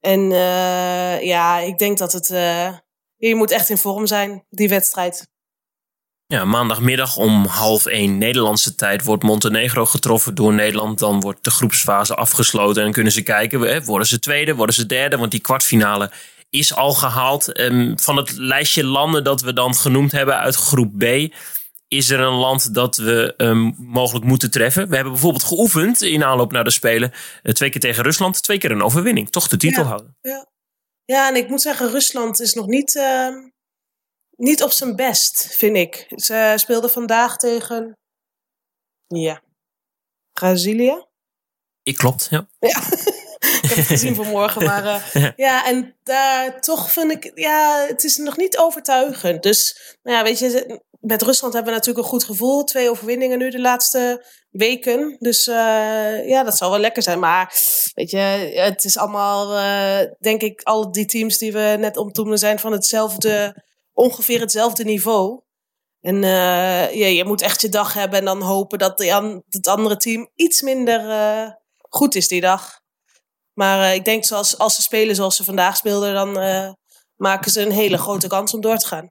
En 0.00 0.30
ja, 1.20 1.58
ik 1.58 1.78
denk 1.78 1.98
dat 1.98 2.12
het. 2.12 2.26
je 3.16 3.34
moet 3.34 3.50
echt 3.50 3.68
in 3.68 3.78
vorm 3.78 4.06
zijn, 4.06 4.44
die 4.50 4.68
wedstrijd. 4.68 5.32
Ja, 6.34 6.44
maandagmiddag 6.44 7.16
om 7.16 7.46
half 7.46 7.86
één 7.86 8.18
Nederlandse 8.18 8.74
tijd 8.74 9.04
wordt 9.04 9.22
Montenegro 9.22 9.86
getroffen 9.86 10.34
door 10.34 10.52
Nederland. 10.52 10.98
Dan 10.98 11.20
wordt 11.20 11.44
de 11.44 11.50
groepsfase 11.50 12.14
afgesloten 12.14 12.84
en 12.84 12.92
kunnen 12.92 13.12
ze 13.12 13.22
kijken, 13.22 13.84
worden 13.84 14.06
ze 14.06 14.18
tweede, 14.18 14.54
worden 14.54 14.74
ze 14.74 14.86
derde, 14.86 15.16
want 15.16 15.30
die 15.30 15.40
kwartfinale 15.40 16.10
is 16.50 16.74
al 16.74 16.92
gehaald. 16.92 17.52
Ehm, 17.52 17.96
van 17.96 18.16
het 18.16 18.36
lijstje 18.36 18.84
landen 18.84 19.24
dat 19.24 19.40
we 19.40 19.52
dan 19.52 19.74
genoemd 19.74 20.12
hebben 20.12 20.38
uit 20.38 20.54
groep 20.54 20.98
B, 20.98 21.04
is 21.88 22.10
er 22.10 22.20
een 22.20 22.34
land 22.34 22.74
dat 22.74 22.96
we 22.96 23.34
um, 23.36 23.74
mogelijk 23.78 24.24
moeten 24.24 24.50
treffen. 24.50 24.88
We 24.88 24.94
hebben 24.94 25.12
bijvoorbeeld 25.12 25.44
geoefend 25.44 26.02
in 26.02 26.24
aanloop 26.24 26.52
naar 26.52 26.64
de 26.64 26.70
Spelen. 26.70 27.12
Uh, 27.42 27.52
twee 27.52 27.70
keer 27.70 27.80
tegen 27.80 28.02
Rusland, 28.02 28.42
twee 28.42 28.58
keer 28.58 28.70
een 28.70 28.82
overwinning. 28.82 29.30
Toch 29.30 29.48
de 29.48 29.56
titel 29.56 29.82
ja, 29.82 29.88
houden. 29.88 30.16
Ja. 30.20 30.46
ja, 31.04 31.28
en 31.28 31.36
ik 31.36 31.48
moet 31.48 31.62
zeggen, 31.62 31.90
Rusland 31.90 32.40
is 32.40 32.54
nog 32.54 32.66
niet... 32.66 32.94
Uh 32.94 33.52
niet 34.36 34.62
op 34.62 34.70
zijn 34.70 34.96
best, 34.96 35.46
vind 35.56 35.76
ik. 35.76 36.06
Ze 36.08 36.52
speelde 36.56 36.88
vandaag 36.88 37.36
tegen. 37.36 37.98
Ja. 39.06 39.42
Brazilië? 40.32 41.06
Ik 41.82 41.96
klopt, 41.96 42.26
ja. 42.30 42.48
Ja. 42.58 42.78
ik 43.62 43.68
heb 43.68 43.76
het 43.76 43.86
gezien 43.86 44.14
vanmorgen, 44.14 44.64
maar 44.64 44.84
uh, 45.14 45.30
ja. 45.36 45.66
en 45.66 45.96
daar 46.02 46.60
toch 46.60 46.92
vind 46.92 47.10
ik, 47.10 47.30
ja, 47.34 47.86
het 47.88 48.04
is 48.04 48.16
nog 48.16 48.36
niet 48.36 48.58
overtuigend. 48.58 49.42
Dus, 49.42 49.78
nou 50.02 50.16
ja, 50.16 50.22
weet 50.22 50.38
je, 50.38 50.80
met 51.00 51.22
Rusland 51.22 51.52
hebben 51.54 51.72
we 51.72 51.78
natuurlijk 51.78 52.04
een 52.04 52.12
goed 52.12 52.24
gevoel. 52.24 52.64
Twee 52.64 52.90
overwinningen 52.90 53.38
nu 53.38 53.50
de 53.50 53.60
laatste 53.60 54.24
weken. 54.50 55.16
Dus 55.18 55.46
uh, 55.46 56.28
ja, 56.28 56.42
dat 56.42 56.56
zal 56.56 56.70
wel 56.70 56.78
lekker 56.78 57.02
zijn. 57.02 57.18
Maar 57.18 57.54
weet 57.94 58.10
je, 58.10 58.18
het 58.54 58.84
is 58.84 58.98
allemaal, 58.98 59.56
uh, 59.56 60.10
denk 60.20 60.42
ik, 60.42 60.62
al 60.62 60.92
die 60.92 61.06
teams 61.06 61.38
die 61.38 61.52
we 61.52 61.76
net 61.78 61.96
omtoemden 61.96 62.38
zijn 62.38 62.58
van 62.58 62.72
hetzelfde 62.72 63.64
ongeveer 63.94 64.40
hetzelfde 64.40 64.84
niveau. 64.84 65.42
En 66.00 66.14
uh, 66.14 66.94
ja, 66.94 67.06
je 67.06 67.24
moet 67.24 67.42
echt 67.42 67.60
je 67.60 67.68
dag 67.68 67.92
hebben 67.92 68.18
en 68.18 68.24
dan 68.24 68.42
hopen 68.42 68.78
dat 68.78 68.98
de, 68.98 69.42
het 69.48 69.66
andere 69.66 69.96
team 69.96 70.30
iets 70.34 70.62
minder 70.62 71.00
uh, 71.08 71.50
goed 71.88 72.14
is 72.14 72.28
die 72.28 72.40
dag. 72.40 72.80
Maar 73.52 73.78
uh, 73.78 73.94
ik 73.94 74.04
denk 74.04 74.24
zoals 74.24 74.58
als 74.58 74.74
ze 74.74 74.82
spelen 74.82 75.14
zoals 75.14 75.36
ze 75.36 75.44
vandaag 75.44 75.76
speelden, 75.76 76.14
dan 76.14 76.32
maken 77.16 77.50
ze 77.50 77.60
een 77.60 77.72
hele 77.72 77.98
grote 77.98 78.26
kans 78.26 78.54
om 78.54 78.60
door 78.60 78.76
te 78.76 78.86
gaan. 78.86 79.10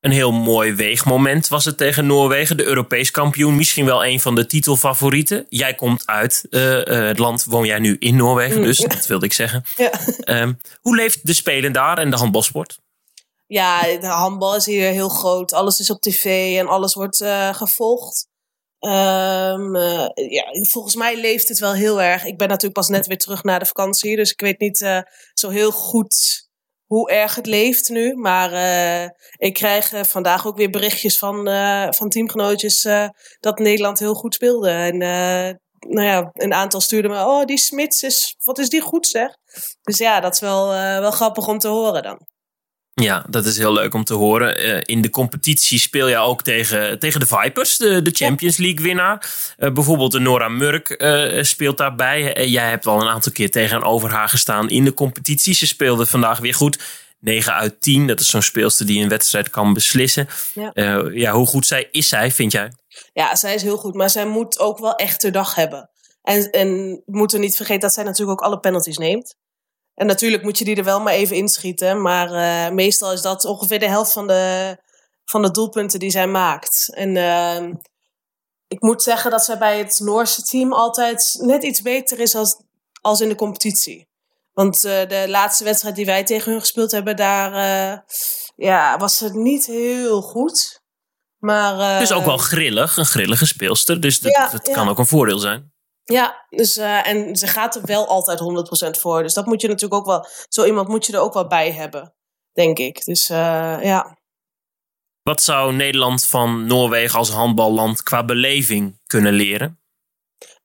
Een 0.00 0.10
heel 0.10 0.32
mooi 0.32 0.74
weegmoment 0.74 1.48
was 1.48 1.64
het 1.64 1.76
tegen 1.76 2.06
Noorwegen, 2.06 2.56
de 2.56 2.64
Europees 2.64 3.10
kampioen. 3.10 3.56
Misschien 3.56 3.84
wel 3.84 4.04
een 4.04 4.20
van 4.20 4.34
de 4.34 4.46
titelfavorieten. 4.46 5.46
Jij 5.48 5.74
komt 5.74 6.06
uit 6.06 6.46
het 6.50 7.18
land, 7.18 7.44
woon 7.44 7.66
jij 7.66 7.78
nu 7.78 7.96
in 7.98 8.16
Noorwegen, 8.16 8.58
mm. 8.58 8.64
dus 8.64 8.78
dat 8.78 9.06
wilde 9.06 9.26
ik 9.26 9.32
zeggen. 9.32 9.64
Ja. 9.76 9.90
Um, 10.42 10.56
hoe 10.80 10.96
leeft 10.96 11.26
de 11.26 11.32
Spelen 11.32 11.72
daar 11.72 11.98
en 11.98 12.10
de 12.10 12.16
handbalsport? 12.16 12.78
Ja, 13.52 13.82
de 13.82 14.06
handbal 14.06 14.56
is 14.56 14.66
hier 14.66 14.90
heel 14.90 15.08
groot. 15.08 15.52
Alles 15.52 15.78
is 15.78 15.90
op 15.90 16.00
tv 16.00 16.58
en 16.58 16.68
alles 16.68 16.94
wordt 16.94 17.20
uh, 17.20 17.54
gevolgd. 17.54 18.26
Um, 18.80 19.76
uh, 19.76 20.08
ja, 20.14 20.44
volgens 20.70 20.94
mij 20.94 21.20
leeft 21.20 21.48
het 21.48 21.58
wel 21.58 21.72
heel 21.72 22.02
erg. 22.02 22.24
Ik 22.24 22.38
ben 22.38 22.48
natuurlijk 22.48 22.74
pas 22.74 22.88
net 22.88 23.06
weer 23.06 23.18
terug 23.18 23.42
na 23.42 23.58
de 23.58 23.66
vakantie, 23.66 24.16
dus 24.16 24.30
ik 24.30 24.40
weet 24.40 24.58
niet 24.58 24.80
uh, 24.80 25.00
zo 25.32 25.48
heel 25.48 25.70
goed 25.70 26.48
hoe 26.86 27.10
erg 27.10 27.34
het 27.34 27.46
leeft 27.46 27.88
nu. 27.88 28.14
Maar 28.14 28.52
ik 29.36 29.54
krijg 29.54 29.92
vandaag 30.08 30.46
ook 30.46 30.56
weer 30.56 30.70
berichtjes 30.70 31.18
van, 31.18 31.46
van 31.94 32.08
teamgenootjes 32.08 32.88
dat 33.40 33.58
Nederland 33.58 33.98
heel 33.98 34.14
goed 34.14 34.34
speelde. 34.34 34.70
En 34.70 34.96
nou 35.78 36.06
ja, 36.06 36.30
een 36.32 36.54
aantal 36.54 36.80
stuurden 36.80 37.10
me, 37.10 37.26
oh 37.26 37.44
die 37.44 37.58
Smits 37.58 38.02
is, 38.02 38.36
wat 38.44 38.58
is 38.58 38.68
die 38.68 38.80
goed 38.80 39.06
zeg. 39.06 39.36
Dus 39.82 39.98
ja, 39.98 40.20
dat 40.20 40.34
is 40.34 40.40
wel, 40.40 40.68
wel 41.00 41.10
grappig 41.10 41.48
om 41.48 41.58
te 41.58 41.68
horen 41.68 42.02
dan. 42.02 42.26
Ja, 42.94 43.24
dat 43.28 43.46
is 43.46 43.58
heel 43.58 43.72
leuk 43.72 43.94
om 43.94 44.04
te 44.04 44.14
horen. 44.14 44.66
Uh, 44.66 44.80
in 44.84 45.02
de 45.02 45.10
competitie 45.10 45.78
speel 45.78 46.08
je 46.08 46.16
ook 46.16 46.42
tegen, 46.42 46.98
tegen 46.98 47.20
de 47.20 47.26
Vipers, 47.26 47.76
de, 47.76 48.02
de 48.02 48.10
Champions 48.10 48.56
League 48.56 48.84
winnaar. 48.84 49.30
Uh, 49.58 49.72
bijvoorbeeld 49.72 50.12
de 50.12 50.18
Nora 50.18 50.48
Murk 50.48 50.94
uh, 50.98 51.42
speelt 51.42 51.78
daarbij. 51.78 52.48
jij 52.48 52.68
hebt 52.68 52.86
al 52.86 53.00
een 53.00 53.08
aantal 53.08 53.32
keer 53.32 53.50
tegenover 53.50 54.10
haar 54.10 54.28
gestaan 54.28 54.70
in 54.70 54.84
de 54.84 54.94
competitie. 54.94 55.54
Ze 55.54 55.66
speelde 55.66 56.06
vandaag 56.06 56.38
weer 56.38 56.54
goed. 56.54 56.78
9 57.18 57.54
uit 57.54 57.80
10, 57.80 58.06
dat 58.06 58.20
is 58.20 58.26
zo'n 58.26 58.42
speelster 58.42 58.86
die 58.86 59.02
een 59.02 59.08
wedstrijd 59.08 59.50
kan 59.50 59.72
beslissen. 59.72 60.28
Ja. 60.54 60.72
ja, 61.12 61.32
hoe 61.32 61.46
goed 61.46 61.66
zij 61.66 61.88
is 61.90 62.08
zij, 62.08 62.30
vind 62.30 62.52
jij? 62.52 62.72
Ja, 63.12 63.36
zij 63.36 63.54
is 63.54 63.62
heel 63.62 63.76
goed, 63.76 63.94
maar 63.94 64.10
zij 64.10 64.26
moet 64.26 64.58
ook 64.58 64.78
wel 64.78 64.94
echt 64.94 65.22
haar 65.22 65.32
dag 65.32 65.54
hebben. 65.54 65.90
En, 66.22 66.50
en 66.50 67.02
we 67.06 67.16
moeten 67.18 67.40
niet 67.40 67.56
vergeten 67.56 67.80
dat 67.80 67.92
zij 67.92 68.04
natuurlijk 68.04 68.40
ook 68.40 68.46
alle 68.46 68.60
penalties 68.60 68.98
neemt. 68.98 69.36
En 69.94 70.06
natuurlijk 70.06 70.42
moet 70.42 70.58
je 70.58 70.64
die 70.64 70.76
er 70.76 70.84
wel 70.84 71.00
maar 71.00 71.12
even 71.12 71.36
inschieten. 71.36 72.02
Maar 72.02 72.30
uh, 72.30 72.74
meestal 72.74 73.12
is 73.12 73.22
dat 73.22 73.44
ongeveer 73.44 73.78
de 73.78 73.88
helft 73.88 74.12
van 74.12 74.26
de, 74.26 74.76
van 75.24 75.42
de 75.42 75.50
doelpunten 75.50 75.98
die 75.98 76.10
zij 76.10 76.26
maakt. 76.26 76.94
En 76.94 77.16
uh, 77.16 77.72
ik 78.66 78.80
moet 78.80 79.02
zeggen 79.02 79.30
dat 79.30 79.44
zij 79.44 79.58
bij 79.58 79.78
het 79.78 79.98
Noorse 79.98 80.42
team 80.42 80.72
altijd 80.72 81.36
net 81.40 81.62
iets 81.62 81.82
beter 81.82 82.20
is 82.20 82.34
als, 82.34 82.62
als 83.00 83.20
in 83.20 83.28
de 83.28 83.34
competitie. 83.34 84.08
Want 84.52 84.84
uh, 84.84 85.08
de 85.08 85.24
laatste 85.28 85.64
wedstrijd 85.64 85.96
die 85.96 86.06
wij 86.06 86.24
tegen 86.24 86.50
hun 86.50 86.60
gespeeld 86.60 86.90
hebben, 86.90 87.16
daar 87.16 87.52
ja, 88.56 88.96
was 88.98 89.20
het 89.20 89.34
niet 89.34 89.66
heel 89.66 90.22
goed. 90.22 90.80
Maar, 91.38 91.92
het 91.92 92.02
is 92.02 92.12
ook 92.12 92.24
wel 92.24 92.36
grillig, 92.36 92.96
een 92.96 93.06
grillige 93.06 93.46
speelster. 93.46 94.00
Dus 94.00 94.20
dat, 94.20 94.32
ja, 94.32 94.48
dat 94.48 94.70
kan 94.70 94.88
ook 94.88 94.98
een 94.98 95.06
voordeel 95.06 95.38
zijn. 95.38 95.71
Ja, 96.04 96.46
dus, 96.48 96.76
uh, 96.76 97.08
en 97.08 97.36
ze 97.36 97.46
gaat 97.46 97.74
er 97.74 97.82
wel 97.84 98.06
altijd 98.06 98.38
100% 98.38 99.00
voor. 99.00 99.22
Dus 99.22 99.34
dat 99.34 99.46
moet 99.46 99.60
je 99.60 99.68
natuurlijk 99.68 100.00
ook 100.00 100.06
wel, 100.06 100.26
zo 100.48 100.64
iemand 100.64 100.88
moet 100.88 101.06
je 101.06 101.12
er 101.12 101.20
ook 101.20 101.34
wel 101.34 101.46
bij 101.46 101.72
hebben, 101.72 102.14
denk 102.52 102.78
ik. 102.78 103.04
Dus 103.04 103.30
uh, 103.30 103.36
ja. 103.82 104.18
Wat 105.22 105.42
zou 105.42 105.72
Nederland 105.72 106.26
van 106.26 106.66
Noorwegen 106.66 107.18
als 107.18 107.30
handballand 107.30 108.02
qua 108.02 108.24
beleving 108.24 109.00
kunnen 109.06 109.32
leren? 109.32 109.80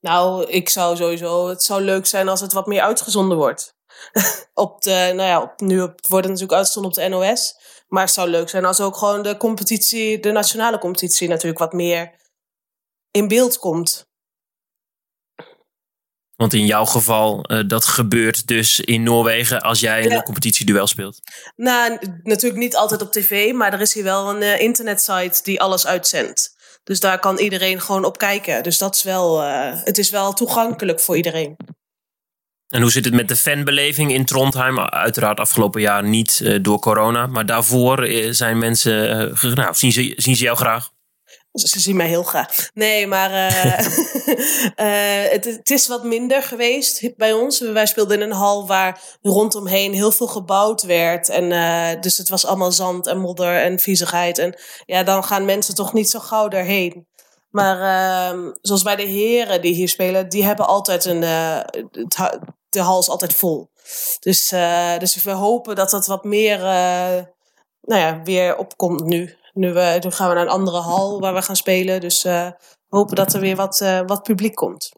Nou, 0.00 0.46
ik 0.46 0.68
zou 0.68 0.96
sowieso, 0.96 1.48
het 1.48 1.62
zou 1.62 1.82
leuk 1.82 2.06
zijn 2.06 2.28
als 2.28 2.40
het 2.40 2.52
wat 2.52 2.66
meer 2.66 2.82
uitgezonden 2.82 3.36
wordt. 3.36 3.76
op 4.54 4.82
de, 4.82 5.12
nou 5.14 5.28
ja, 5.28 5.42
op, 5.42 5.60
nu 5.60 5.78
wordt 5.78 5.96
het 6.00 6.10
natuurlijk 6.10 6.52
uitgezonden 6.52 6.90
op 6.90 6.96
de 6.96 7.08
NOS. 7.08 7.56
Maar 7.88 8.02
het 8.02 8.12
zou 8.12 8.28
leuk 8.28 8.48
zijn 8.48 8.64
als 8.64 8.80
ook 8.80 8.96
gewoon 8.96 9.22
de 9.22 9.36
competitie, 9.36 10.20
de 10.20 10.30
nationale 10.30 10.78
competitie 10.78 11.28
natuurlijk 11.28 11.58
wat 11.58 11.72
meer 11.72 12.14
in 13.10 13.28
beeld 13.28 13.58
komt. 13.58 14.07
Want 16.38 16.54
in 16.54 16.66
jouw 16.66 16.84
geval, 16.84 17.44
uh, 17.52 17.60
dat 17.66 17.84
gebeurt 17.84 18.46
dus 18.46 18.80
in 18.80 19.02
Noorwegen 19.02 19.60
als 19.60 19.80
jij 19.80 20.02
ja. 20.02 20.16
een 20.16 20.22
competitieduel 20.22 20.86
speelt. 20.86 21.20
Nou, 21.56 21.98
natuurlijk 22.22 22.60
niet 22.60 22.76
altijd 22.76 23.02
op 23.02 23.12
tv, 23.12 23.52
maar 23.52 23.72
er 23.72 23.80
is 23.80 23.94
hier 23.94 24.04
wel 24.04 24.30
een 24.30 24.42
uh, 24.42 24.60
internetsite 24.60 25.40
die 25.42 25.60
alles 25.60 25.86
uitzendt. 25.86 26.56
Dus 26.84 27.00
daar 27.00 27.18
kan 27.18 27.38
iedereen 27.38 27.80
gewoon 27.80 28.04
op 28.04 28.18
kijken. 28.18 28.62
Dus 28.62 28.78
dat 28.78 28.94
is 28.94 29.02
wel, 29.02 29.42
uh, 29.42 29.82
het 29.84 29.98
is 29.98 30.10
wel 30.10 30.32
toegankelijk 30.32 31.00
voor 31.00 31.16
iedereen. 31.16 31.56
En 32.68 32.82
hoe 32.82 32.90
zit 32.90 33.04
het 33.04 33.14
met 33.14 33.28
de 33.28 33.36
fanbeleving 33.36 34.12
in 34.12 34.24
Trondheim? 34.24 34.78
Uiteraard 34.78 35.40
afgelopen 35.40 35.80
jaar 35.80 36.04
niet 36.04 36.62
door 36.62 36.78
corona, 36.78 37.26
maar 37.26 37.46
daarvoor 37.46 38.08
zijn 38.30 38.58
mensen, 38.58 39.28
nou, 39.54 39.74
zien, 39.74 39.92
ze, 39.92 40.12
zien 40.16 40.36
ze 40.36 40.44
jou 40.44 40.56
graag? 40.56 40.90
Ze 41.52 41.80
zien 41.80 41.96
mij 41.96 42.06
heel 42.06 42.22
graag. 42.22 42.68
Nee, 42.74 43.06
maar 43.06 43.30
uh, 43.30 43.78
uh, 44.76 45.30
het, 45.34 45.44
het, 45.44 45.70
is 45.70 45.86
wat 45.86 46.04
minder 46.04 46.42
geweest 46.42 47.16
bij 47.16 47.32
ons. 47.32 47.60
Wij 47.60 47.86
speelden 47.86 48.16
in 48.16 48.30
een 48.30 48.36
hal 48.36 48.66
waar 48.66 49.00
rondomheen 49.22 49.92
heel 49.92 50.12
veel 50.12 50.26
gebouwd 50.26 50.82
werd. 50.82 51.28
En, 51.28 51.50
uh, 51.50 52.00
dus 52.00 52.16
het 52.16 52.28
was 52.28 52.46
allemaal 52.46 52.72
zand 52.72 53.06
en 53.06 53.18
modder 53.18 53.62
en 53.62 53.78
viezigheid. 53.78 54.38
En 54.38 54.58
ja, 54.86 55.02
dan 55.02 55.24
gaan 55.24 55.44
mensen 55.44 55.74
toch 55.74 55.92
niet 55.92 56.10
zo 56.10 56.18
gauw 56.18 56.48
daarheen. 56.48 57.06
Maar 57.50 57.80
ehm, 57.80 58.52
zoals 58.60 58.82
bij 58.82 58.96
de 58.96 59.02
heren 59.02 59.62
die 59.62 59.74
hier 59.74 59.88
spelen, 59.88 60.28
die 60.28 60.44
hebben 60.44 60.66
altijd 60.66 61.04
een. 61.04 61.22
Het, 61.22 62.38
de 62.68 62.80
hal 62.80 63.00
is 63.00 63.08
altijd 63.08 63.34
vol. 63.34 63.70
Dus, 64.20 64.48
dus 64.98 65.22
we 65.22 65.30
hopen 65.30 65.76
dat 65.76 65.90
dat 65.90 66.06
wat 66.06 66.24
meer. 66.24 66.58
nou 67.80 68.00
ja, 68.00 68.22
weer 68.22 68.56
opkomt 68.56 69.04
nu. 69.04 69.37
Nu, 69.58 69.72
we, 69.72 70.00
nu 70.04 70.10
gaan 70.10 70.28
we 70.28 70.34
naar 70.34 70.44
een 70.44 70.50
andere 70.50 70.80
hal 70.80 71.20
waar 71.20 71.34
we 71.34 71.42
gaan 71.42 71.56
spelen. 71.56 72.00
Dus 72.00 72.22
we 72.22 72.54
hopen 72.88 73.16
dat 73.16 73.34
er 73.34 73.40
weer 73.40 73.56
wat, 73.56 73.80
uh, 73.80 74.00
wat 74.06 74.22
publiek 74.22 74.54
komt. 74.54 74.92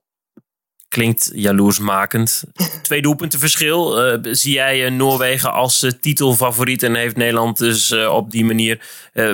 Klinkt 0.89 1.31
jaloersmakend. 1.35 2.43
Twee 2.83 3.03
doelpunten 3.03 3.39
verschil. 3.39 4.13
Uh, 4.13 4.19
zie 4.23 4.53
jij 4.53 4.91
Noorwegen 4.91 5.53
als 5.53 5.87
titelfavoriet 6.01 6.83
en 6.83 6.95
heeft 6.95 7.17
Nederland 7.17 7.59
dus 7.59 7.93
op 7.93 8.31
die 8.31 8.45
manier 8.45 8.87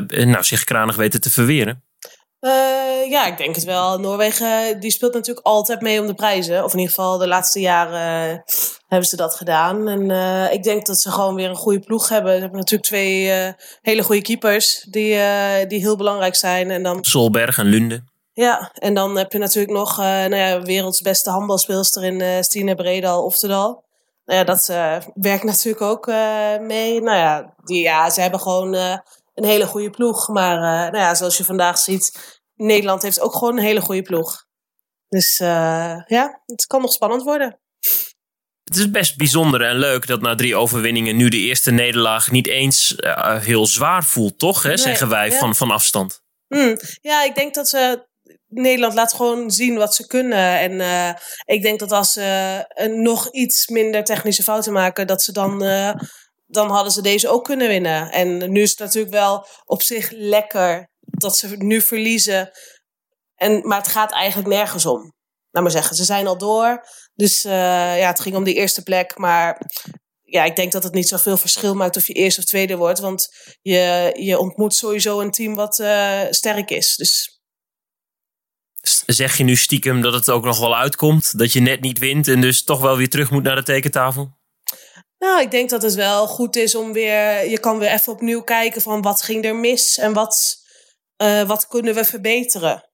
nou, 0.08 0.42
zich 0.42 0.64
kranig 0.64 0.96
weten 0.96 1.20
te 1.20 1.30
verweren? 1.30 1.85
Uh, 2.46 3.10
ja, 3.10 3.26
ik 3.26 3.36
denk 3.36 3.54
het 3.54 3.64
wel. 3.64 3.98
Noorwegen 3.98 4.80
die 4.80 4.90
speelt 4.90 5.14
natuurlijk 5.14 5.46
altijd 5.46 5.80
mee 5.80 6.00
om 6.00 6.06
de 6.06 6.14
prijzen. 6.14 6.64
Of 6.64 6.72
in 6.72 6.78
ieder 6.78 6.94
geval 6.94 7.18
de 7.18 7.28
laatste 7.28 7.60
jaren 7.60 8.30
uh, 8.30 8.38
hebben 8.86 9.08
ze 9.08 9.16
dat 9.16 9.34
gedaan. 9.34 9.88
En 9.88 10.10
uh, 10.10 10.52
ik 10.52 10.62
denk 10.62 10.86
dat 10.86 11.00
ze 11.00 11.10
gewoon 11.10 11.34
weer 11.34 11.48
een 11.48 11.56
goede 11.56 11.80
ploeg 11.80 12.08
hebben. 12.08 12.34
Ze 12.34 12.40
hebben 12.40 12.58
natuurlijk 12.58 12.88
twee 12.88 13.54
hele 13.82 14.02
goede 14.02 14.22
keepers 14.22 14.86
die, 14.90 15.18
die 15.66 15.80
heel 15.80 15.96
belangrijk 15.96 16.34
zijn. 16.34 16.70
En 16.70 16.82
dan... 16.82 17.04
Solberg 17.04 17.58
en 17.58 17.66
Lunde. 17.66 18.02
Ja, 18.32 18.70
en 18.74 18.94
dan 18.94 19.16
heb 19.16 19.32
je 19.32 19.38
natuurlijk 19.38 19.74
nog 19.74 19.96
nou 19.96 20.36
ja, 20.36 20.62
werelds 20.62 21.00
beste 21.00 21.30
handbalspeelster 21.30 22.04
in 22.04 22.44
Stine 22.44 22.74
Bredal 22.74 23.24
Oftedal. 23.24 23.84
Nou 24.24 24.38
ja, 24.38 24.44
dat 24.44 24.66
werkt 25.14 25.44
natuurlijk 25.44 25.82
ook 25.82 26.06
mee. 26.60 27.00
Nou 27.00 27.16
ja, 27.16 27.54
die, 27.64 27.82
ja, 27.82 28.10
ze 28.10 28.20
hebben 28.20 28.40
gewoon 28.40 28.74
een 28.74 29.44
hele 29.44 29.66
goede 29.66 29.90
ploeg. 29.90 30.28
Maar 30.28 30.60
nou 30.60 30.96
ja, 30.96 31.14
zoals 31.14 31.36
je 31.36 31.44
vandaag 31.44 31.78
ziet, 31.78 32.35
Nederland 32.56 33.02
heeft 33.02 33.20
ook 33.20 33.32
gewoon 33.32 33.56
een 33.56 33.64
hele 33.64 33.80
goede 33.80 34.02
ploeg. 34.02 34.44
Dus 35.08 35.40
uh, 35.40 36.02
ja, 36.06 36.42
het 36.46 36.66
kan 36.66 36.80
nog 36.80 36.92
spannend 36.92 37.22
worden. 37.22 37.60
Het 38.64 38.76
is 38.76 38.90
best 38.90 39.16
bijzonder 39.16 39.62
en 39.62 39.78
leuk 39.78 40.06
dat 40.06 40.20
na 40.20 40.34
drie 40.34 40.56
overwinningen 40.56 41.16
nu 41.16 41.28
de 41.28 41.36
eerste 41.36 41.70
nederlaag 41.70 42.30
niet 42.30 42.46
eens 42.46 42.94
uh, 42.96 43.40
heel 43.40 43.66
zwaar 43.66 44.04
voelt, 44.04 44.38
toch? 44.38 44.62
Hè, 44.62 44.68
nee, 44.68 44.76
zeggen 44.76 45.08
wij 45.08 45.30
ja. 45.30 45.38
van, 45.38 45.54
van 45.54 45.70
afstand. 45.70 46.22
Mm, 46.48 46.76
ja, 47.00 47.24
ik 47.24 47.34
denk 47.34 47.54
dat 47.54 47.68
ze. 47.68 48.04
Nederland 48.48 48.94
laat 48.94 49.12
gewoon 49.12 49.50
zien 49.50 49.76
wat 49.76 49.94
ze 49.94 50.06
kunnen. 50.06 50.58
En 50.58 50.72
uh, 50.72 51.20
ik 51.44 51.62
denk 51.62 51.78
dat 51.78 51.92
als 51.92 52.12
ze 52.12 52.90
nog 52.96 53.30
iets 53.30 53.68
minder 53.68 54.04
technische 54.04 54.42
fouten 54.42 54.72
maken, 54.72 55.06
dat 55.06 55.22
ze 55.22 55.32
dan 55.32 55.58
dan 56.46 56.70
hadden 56.70 56.92
ze 56.92 57.02
deze 57.02 57.28
ook 57.28 57.44
kunnen 57.44 57.68
winnen. 57.68 58.12
En 58.12 58.52
nu 58.52 58.62
is 58.62 58.70
het 58.70 58.78
natuurlijk 58.78 59.14
wel 59.14 59.46
op 59.64 59.82
zich 59.82 60.10
lekker 60.10 60.90
dat 61.20 61.36
ze 61.36 61.56
nu 61.56 61.80
verliezen. 61.80 62.50
En, 63.34 63.66
maar 63.66 63.78
het 63.78 63.88
gaat 63.88 64.12
eigenlijk 64.12 64.48
nergens 64.48 64.86
om. 64.86 65.14
Laat 65.50 65.62
maar 65.62 65.72
zeggen, 65.72 65.96
ze 65.96 66.04
zijn 66.04 66.26
al 66.26 66.38
door. 66.38 66.86
Dus 67.14 67.44
uh, 67.44 67.52
ja, 67.98 68.06
het 68.06 68.20
ging 68.20 68.36
om 68.36 68.44
die 68.44 68.54
eerste 68.54 68.82
plek. 68.82 69.18
Maar 69.18 69.60
ja, 70.22 70.44
ik 70.44 70.56
denk 70.56 70.72
dat 70.72 70.82
het 70.82 70.94
niet 70.94 71.08
zoveel 71.08 71.36
verschil 71.36 71.74
maakt 71.74 71.96
of 71.96 72.06
je 72.06 72.12
eerste 72.12 72.40
of 72.40 72.46
tweede 72.46 72.76
wordt. 72.76 72.98
Want 72.98 73.28
je, 73.62 74.12
je 74.18 74.38
ontmoet 74.38 74.74
sowieso 74.74 75.20
een 75.20 75.30
team 75.30 75.54
wat 75.54 75.78
uh, 75.78 76.20
sterk 76.30 76.70
is. 76.70 76.96
Dus 76.96 77.36
Zeg 79.06 79.36
je 79.36 79.44
nu 79.44 79.56
stiekem 79.56 80.00
dat 80.00 80.12
het 80.12 80.30
ook 80.30 80.44
nog 80.44 80.58
wel 80.58 80.76
uitkomt? 80.76 81.38
Dat 81.38 81.52
je 81.52 81.60
net 81.60 81.80
niet 81.80 81.98
wint 81.98 82.28
en 82.28 82.40
dus 82.40 82.64
toch 82.64 82.80
wel 82.80 82.96
weer 82.96 83.08
terug 83.08 83.30
moet 83.30 83.42
naar 83.42 83.56
de 83.56 83.62
tekentafel? 83.62 84.36
Nou, 85.18 85.40
ik 85.40 85.50
denk 85.50 85.70
dat 85.70 85.82
het 85.82 85.94
wel 85.94 86.26
goed 86.26 86.56
is 86.56 86.74
om 86.74 86.92
weer. 86.92 87.50
Je 87.50 87.58
kan 87.60 87.78
weer 87.78 87.90
even 87.90 88.12
opnieuw 88.12 88.42
kijken 88.42 88.82
van 88.82 89.02
wat 89.02 89.22
ging 89.22 89.44
er 89.44 89.56
mis 89.56 89.98
en 89.98 90.12
wat, 90.12 90.56
uh, 91.22 91.42
wat 91.42 91.66
kunnen 91.66 91.94
we 91.94 92.04
verbeteren. 92.04 92.84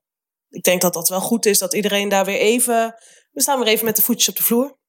Ik 0.49 0.63
denk 0.63 0.81
dat 0.81 0.95
dat 0.95 1.09
wel 1.09 1.21
goed 1.21 1.47
is 1.47 1.59
dat 1.59 1.75
iedereen 1.75 2.09
daar 2.09 2.25
weer 2.25 2.39
even. 2.39 2.95
We 3.33 3.41
staan 3.41 3.59
weer 3.59 3.69
even 3.69 3.85
met 3.85 3.97
de 3.97 4.03
voetjes 4.03 4.29
op 4.29 4.37
de 4.37 4.43
vloer. 4.43 4.81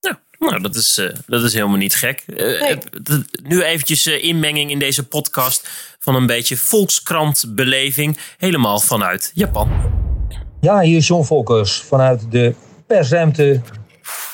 Ja, 0.00 0.20
nou, 0.38 0.62
dat 0.62 0.74
is, 0.74 0.98
uh, 0.98 1.14
dat 1.26 1.42
is 1.44 1.52
helemaal 1.52 1.76
niet 1.76 1.94
gek. 1.94 2.24
Uh, 2.26 2.60
nee. 2.60 2.78
Nu 3.42 3.62
eventjes 3.62 4.06
inmenging 4.06 4.70
in 4.70 4.78
deze 4.78 5.06
podcast 5.06 5.68
van 5.98 6.14
een 6.14 6.26
beetje 6.26 6.56
volkskrantbeleving. 6.56 8.18
Helemaal 8.36 8.80
vanuit 8.80 9.30
Japan. 9.34 9.70
Ja, 10.60 10.80
hier 10.80 10.96
is 10.96 11.06
John 11.06 11.24
Volkers 11.24 11.80
vanuit 11.80 12.30
de 12.30 12.54
persruimte 12.86 13.60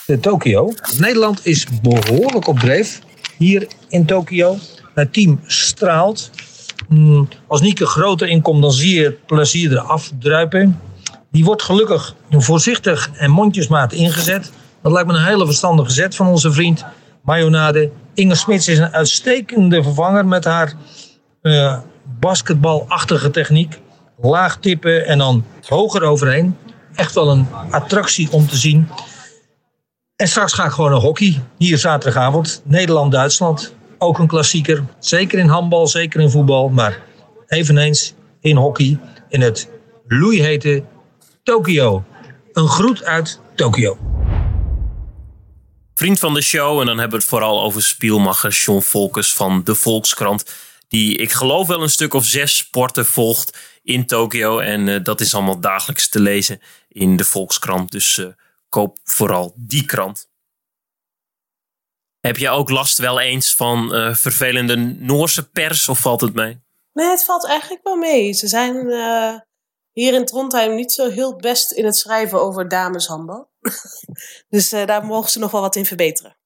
de 0.07 0.21
Tokio. 0.21 0.73
Nederland 0.99 1.47
is 1.47 1.67
behoorlijk 1.83 2.47
op 2.47 2.59
dreef 2.59 3.01
hier 3.39 3.67
in 3.89 4.07
Tokio. 4.07 4.59
Het 4.95 5.13
team 5.13 5.41
straalt. 5.47 6.31
Mm, 6.89 7.29
als 7.47 7.61
Nieke 7.61 7.87
groter 7.87 8.29
inkomt, 8.29 8.63
dan 8.63 8.73
zie 8.73 8.95
je 8.95 9.05
het 9.05 9.27
plezier 9.27 9.73
eraf. 9.73 10.13
Die 11.31 11.45
wordt 11.45 11.63
gelukkig 11.63 12.15
voorzichtig 12.31 13.11
en 13.13 13.31
mondjesmaat 13.31 13.93
ingezet. 13.93 14.53
Dat 14.83 14.93
lijkt 14.93 15.09
me 15.09 15.15
een 15.15 15.25
hele 15.25 15.47
verstandige 15.47 15.91
zet 15.91 16.17
van 16.17 16.27
onze 16.27 16.53
vriend 16.53 16.85
Mayonade. 17.23 17.91
Inge 18.15 18.35
Smits 18.35 18.69
is 18.69 18.79
een 18.79 18.93
uitstekende 18.93 19.83
vervanger 19.83 20.27
met 20.27 20.45
haar 20.45 20.75
uh, 21.43 21.79
basketbalachtige 22.19 23.31
techniek. 23.31 23.81
Laag 24.21 24.57
tippen 24.57 25.07
en 25.07 25.19
dan 25.19 25.45
hoger 25.67 26.03
overheen. 26.03 26.57
Echt 26.95 27.15
wel 27.15 27.31
een 27.31 27.47
attractie 27.71 28.29
om 28.31 28.47
te 28.47 28.57
zien. 28.57 28.89
En 30.17 30.29
straks 30.29 30.53
ga 30.53 30.65
ik 30.65 30.71
gewoon 30.71 30.91
naar 30.91 31.01
hockey. 31.01 31.43
Hier 31.59 31.79
zaterdagavond. 31.79 32.63
Nederland-Duitsland. 32.65 33.75
Ook 33.99 34.19
een 34.19 34.27
klassieker. 34.27 34.85
Zeker 34.99 35.39
in 35.39 35.47
handbal, 35.47 35.87
zeker 35.87 36.21
in 36.21 36.31
voetbal. 36.31 36.69
Maar 36.69 37.03
eveneens 37.47 38.15
in 38.41 38.57
hockey. 38.57 38.99
In 39.29 39.41
het 39.41 39.69
loeihete 40.07 40.85
Tokio. 41.43 42.05
Een 42.53 42.69
groet 42.69 43.05
uit 43.05 43.41
Tokio. 43.55 43.99
Vriend 45.95 46.19
van 46.19 46.35
de 46.35 46.43
show. 46.43 46.81
En 46.81 46.87
dan 46.87 46.99
hebben 46.99 47.19
we 47.19 47.25
het 47.25 47.35
vooral 47.35 47.63
over 47.63 47.83
spielmacher 47.83 48.53
Sean 48.53 48.83
Volkers 48.83 49.35
van 49.35 49.61
de 49.65 49.75
Volkskrant. 49.75 50.45
Die 50.89 51.17
ik 51.17 51.33
geloof 51.33 51.67
wel 51.67 51.83
een 51.83 51.91
stuk 51.91 52.15
of 52.15 52.25
zes 52.25 52.57
sporten 52.57 53.07
volgt 53.07 53.59
in 53.83 54.07
Tokio. 54.07 54.59
En 54.59 54.87
uh, 54.87 55.05
dat 55.05 55.21
is 55.21 55.35
allemaal 55.35 55.61
dagelijks 55.61 56.09
te 56.09 56.21
lezen 56.21 56.61
in 56.89 57.17
de 57.17 57.25
Volkskrant. 57.25 57.91
Dus... 57.91 58.19
Uh, 58.19 58.27
koop 58.69 58.99
vooral 59.05 59.53
die 59.57 59.85
krant. 59.85 60.28
Heb 62.21 62.37
je 62.37 62.51
ook 62.51 62.71
last 62.71 62.99
wel 62.99 63.21
eens 63.21 63.55
van 63.55 63.95
uh, 63.95 64.15
vervelende 64.15 64.77
Noorse 64.99 65.51
pers 65.51 65.89
of 65.89 65.99
valt 65.99 66.21
het 66.21 66.35
mee? 66.35 66.61
Nee, 66.93 67.09
het 67.09 67.25
valt 67.25 67.47
eigenlijk 67.47 67.85
wel 67.85 67.97
mee. 67.97 68.33
Ze 68.33 68.49
zijn 68.49 68.77
uh, 68.87 69.35
hier 69.93 70.15
in 70.15 70.25
Trondheim 70.25 70.75
niet 70.75 70.93
zo 70.93 71.11
heel 71.11 71.37
best 71.37 71.73
in 71.73 71.85
het 71.85 71.97
schrijven 71.97 72.41
over 72.41 72.69
dameshandbal. 72.69 73.51
dus 74.49 74.73
uh, 74.73 74.87
daar 74.87 75.05
mogen 75.05 75.31
ze 75.31 75.39
nog 75.39 75.51
wel 75.51 75.61
wat 75.61 75.77
in 75.77 75.87
verbeteren. 75.87 76.37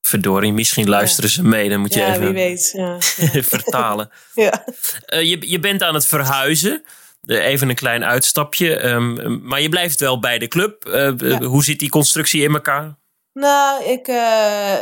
Verdorie, 0.00 0.52
misschien 0.52 0.88
luisteren 0.88 1.30
ja. 1.30 1.36
ze 1.36 1.42
mee. 1.42 1.68
Dan 1.68 1.80
moet 1.80 1.94
je 1.94 2.00
ja, 2.00 2.10
even 2.10 2.24
wie 2.24 2.32
weet. 2.32 2.70
Ja. 2.72 2.96
vertalen. 3.42 4.10
ja. 4.34 4.64
je, 5.06 5.50
je 5.50 5.58
bent 5.58 5.82
aan 5.82 5.94
het 5.94 6.06
verhuizen. 6.06 6.84
Even 7.26 7.68
een 7.68 7.74
klein 7.74 8.04
uitstapje. 8.04 8.84
Um, 8.84 9.40
maar 9.42 9.60
je 9.60 9.68
blijft 9.68 10.00
wel 10.00 10.18
bij 10.18 10.38
de 10.38 10.48
club. 10.48 10.84
Hoe 11.42 11.64
zit 11.64 11.78
die 11.78 11.88
constructie 11.88 12.42
in 12.42 12.52
elkaar? 12.54 12.98
Nou, 13.36 13.84
ik, 13.84 14.08
uh, 14.08 14.76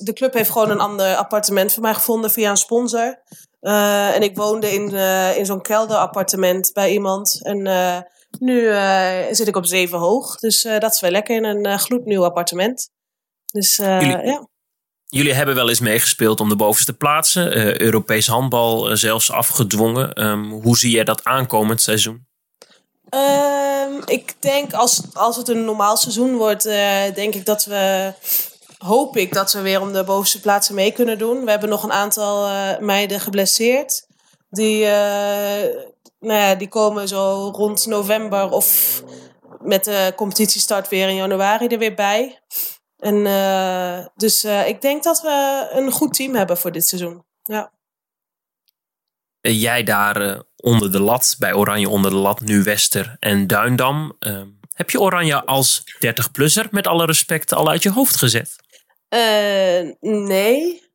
de 0.00 0.12
club 0.14 0.34
heeft 0.34 0.50
gewoon 0.50 0.70
een 0.70 0.80
ander 0.80 1.16
appartement 1.16 1.72
voor 1.72 1.82
mij 1.82 1.94
gevonden 1.94 2.30
via 2.30 2.50
een 2.50 2.56
sponsor. 2.56 3.22
Uh, 3.60 4.14
en 4.14 4.22
ik 4.22 4.36
woonde 4.36 4.72
in, 4.72 4.94
in 5.36 5.46
zo'n 5.46 5.62
kelderappartement 5.62 6.72
bij 6.72 6.92
iemand. 6.92 7.44
En 7.44 7.62
nu 8.38 8.72
zit 9.30 9.48
ik 9.48 9.56
op 9.56 9.66
zeven 9.66 9.98
hoog. 9.98 10.36
Dus 10.36 10.62
dat 10.62 10.94
is 10.94 11.00
wel 11.00 11.10
lekker 11.10 11.36
in 11.36 11.44
een 11.44 11.78
gloednieuw 11.78 12.24
appartement. 12.24 12.90
Dus 13.46 13.76
Jullie, 13.76 14.24
ja. 14.24 14.48
Jullie 15.06 15.34
hebben 15.34 15.54
wel 15.54 15.68
eens 15.68 15.80
meegespeeld 15.80 16.40
om 16.40 16.48
de 16.48 16.56
bovenste 16.56 16.96
plaatsen. 16.96 17.80
Europees 17.82 18.26
handbal 18.26 18.96
zelfs 18.96 19.30
afgedwongen. 19.30 20.26
Um, 20.26 20.50
hoe 20.50 20.78
zie 20.78 20.90
jij 20.90 21.04
dat 21.04 21.24
aankomend 21.24 21.82
seizoen? 21.82 22.28
Um, 23.14 24.02
ik 24.04 24.34
denk 24.42 24.72
als, 24.72 25.02
als 25.12 25.36
het 25.36 25.48
een 25.48 25.64
normaal 25.64 25.96
seizoen 25.96 26.36
wordt, 26.36 26.66
uh, 26.66 27.14
denk 27.14 27.34
ik 27.34 27.46
dat 27.46 27.64
we. 27.64 28.12
Hoop 28.78 29.16
ik 29.16 29.32
dat 29.32 29.52
we 29.52 29.60
weer 29.60 29.80
om 29.80 29.92
de 29.92 30.04
bovenste 30.04 30.40
plaatsen 30.40 30.74
mee 30.74 30.92
kunnen 30.92 31.18
doen. 31.18 31.44
We 31.44 31.50
hebben 31.50 31.68
nog 31.68 31.82
een 31.82 31.92
aantal 31.92 32.48
meiden 32.80 33.20
geblesseerd. 33.20 34.06
Die, 34.50 34.84
nou 34.84 36.40
ja, 36.40 36.54
die 36.54 36.68
komen 36.68 37.08
zo 37.08 37.50
rond 37.54 37.86
november 37.86 38.50
of 38.50 39.02
met 39.62 39.84
de 39.84 40.12
competitiestart 40.16 40.88
weer 40.88 41.08
in 41.08 41.14
januari 41.14 41.66
er 41.66 41.78
weer 41.78 41.94
bij. 41.94 42.40
En 43.00 43.14
uh, 43.14 44.06
dus 44.16 44.44
uh, 44.44 44.68
ik 44.68 44.80
denk 44.80 45.02
dat 45.02 45.20
we 45.20 45.66
een 45.72 45.90
goed 45.90 46.14
team 46.14 46.34
hebben 46.34 46.58
voor 46.58 46.72
dit 46.72 46.86
seizoen. 46.86 47.24
Ja. 47.42 47.72
Jij 49.40 49.82
daar 49.82 50.22
uh, 50.22 50.40
onder 50.56 50.92
de 50.92 51.00
lat, 51.00 51.36
bij 51.38 51.52
Oranje 51.52 51.88
onder 51.88 52.10
de 52.10 52.16
lat, 52.16 52.40
nu 52.40 52.62
Wester 52.62 53.16
en 53.18 53.46
Duindam. 53.46 54.16
heb 54.74 54.90
je 54.90 55.00
Oranje 55.00 55.44
als 55.44 55.82
30-plusser 56.06 56.70
met 56.70 56.86
alle 56.86 57.04
respect 57.04 57.52
al 57.52 57.68
uit 57.68 57.82
je 57.82 57.90
hoofd 57.90 58.16
gezet? 58.16 58.56
nee. 60.00 60.88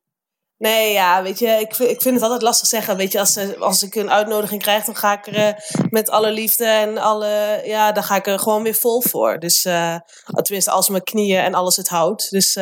Nee, 0.58 0.92
ja, 0.92 1.22
weet 1.22 1.38
je, 1.38 1.46
ik, 1.46 1.76
ik 1.76 2.02
vind 2.02 2.14
het 2.14 2.22
altijd 2.22 2.42
lastig 2.42 2.68
zeggen. 2.68 2.96
Weet 2.96 3.12
je, 3.12 3.18
als, 3.18 3.58
als 3.58 3.82
ik 3.82 3.94
een 3.94 4.10
uitnodiging 4.10 4.62
krijg, 4.62 4.84
dan 4.84 4.96
ga 4.96 5.12
ik 5.12 5.26
er 5.26 5.64
met 5.90 6.10
alle 6.10 6.30
liefde 6.30 6.64
en 6.64 6.98
alle, 6.98 7.62
ja, 7.64 7.92
dan 7.92 8.02
ga 8.02 8.16
ik 8.16 8.26
er 8.26 8.38
gewoon 8.38 8.62
weer 8.62 8.74
vol 8.74 9.02
voor. 9.02 9.38
Dus, 9.38 9.64
uh, 9.64 9.96
tenminste, 10.42 10.70
als 10.70 10.88
mijn 10.88 11.02
knieën 11.02 11.40
en 11.40 11.54
alles 11.54 11.76
het 11.76 11.88
houdt. 11.88 12.30
Dus, 12.30 12.54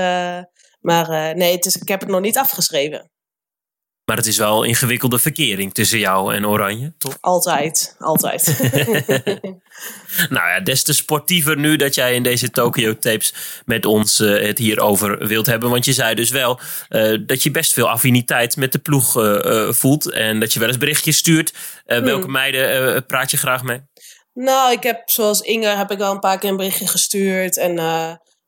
maar 0.80 1.36
nee, 1.36 1.52
het 1.52 1.66
is, 1.66 1.76
ik 1.76 1.88
heb 1.88 2.00
het 2.00 2.08
nog 2.08 2.20
niet 2.20 2.38
afgeschreven. 2.38 3.10
Maar 4.04 4.16
het 4.16 4.26
is 4.26 4.38
wel 4.38 4.62
ingewikkelde 4.62 5.18
verkering 5.18 5.74
tussen 5.74 5.98
jou 5.98 6.34
en 6.34 6.46
Oranje, 6.46 6.92
toch? 6.98 7.16
Altijd, 7.20 7.96
altijd. 7.98 8.58
nou 10.36 10.48
ja, 10.48 10.60
des 10.60 10.82
te 10.82 10.92
sportiever 10.92 11.58
nu 11.58 11.76
dat 11.76 11.94
jij 11.94 12.14
in 12.14 12.22
deze 12.22 12.50
Tokyo 12.50 12.98
Tapes 12.98 13.34
met 13.64 13.84
ons 13.86 14.20
uh, 14.20 14.46
het 14.46 14.58
hierover 14.58 15.26
wilt 15.26 15.46
hebben. 15.46 15.70
Want 15.70 15.84
je 15.84 15.92
zei 15.92 16.14
dus 16.14 16.30
wel 16.30 16.60
uh, 16.88 17.18
dat 17.26 17.42
je 17.42 17.50
best 17.50 17.72
veel 17.72 17.88
affiniteit 17.88 18.56
met 18.56 18.72
de 18.72 18.78
ploeg 18.78 19.16
uh, 19.16 19.72
voelt. 19.72 20.10
En 20.10 20.40
dat 20.40 20.52
je 20.52 20.58
wel 20.58 20.68
eens 20.68 20.78
berichtjes 20.78 21.16
stuurt. 21.16 21.54
Hmm. 21.86 22.02
Welke 22.04 22.28
meiden 22.28 23.06
praat 23.06 23.30
je 23.30 23.36
graag 23.36 23.62
mee? 23.62 23.80
Nou, 24.34 24.72
ik 24.72 24.82
heb 24.82 25.02
zoals 25.10 25.40
Inge 25.40 25.66
heb 25.66 25.90
ik 25.90 26.00
al 26.00 26.12
een 26.12 26.18
paar 26.18 26.38
keer 26.38 26.50
een 26.50 26.56
berichtje 26.56 26.88
gestuurd. 26.88 27.58
En 27.58 27.78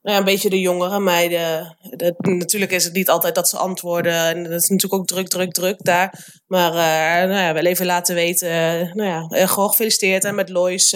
nou 0.07 0.19
ja, 0.19 0.25
een 0.25 0.33
beetje 0.33 0.51
de 0.51 0.61
jongere 0.61 1.01
meiden. 1.01 1.77
Dat, 1.91 2.15
natuurlijk 2.19 2.73
is 2.73 2.85
het 2.85 2.93
niet 2.93 3.09
altijd 3.09 3.35
dat 3.35 3.49
ze 3.49 3.57
antwoorden. 3.57 4.13
En 4.13 4.43
dat 4.43 4.63
is 4.63 4.69
natuurlijk 4.69 5.01
ook 5.01 5.07
druk, 5.07 5.29
druk, 5.29 5.53
druk 5.53 5.85
daar. 5.85 6.15
Maar 6.47 6.71
uh, 6.71 7.29
nou 7.29 7.43
ja, 7.43 7.53
wel 7.53 7.65
even 7.65 7.87
laten 7.87 8.15
weten. 8.15 8.49
Uh, 8.49 8.95
nou 8.95 9.09
ja, 9.09 9.39
uh, 9.41 9.49
gewoon 9.49 9.69
gefeliciteerd. 9.69 10.25
En 10.25 10.35
met 10.35 10.49
Lois 10.49 10.91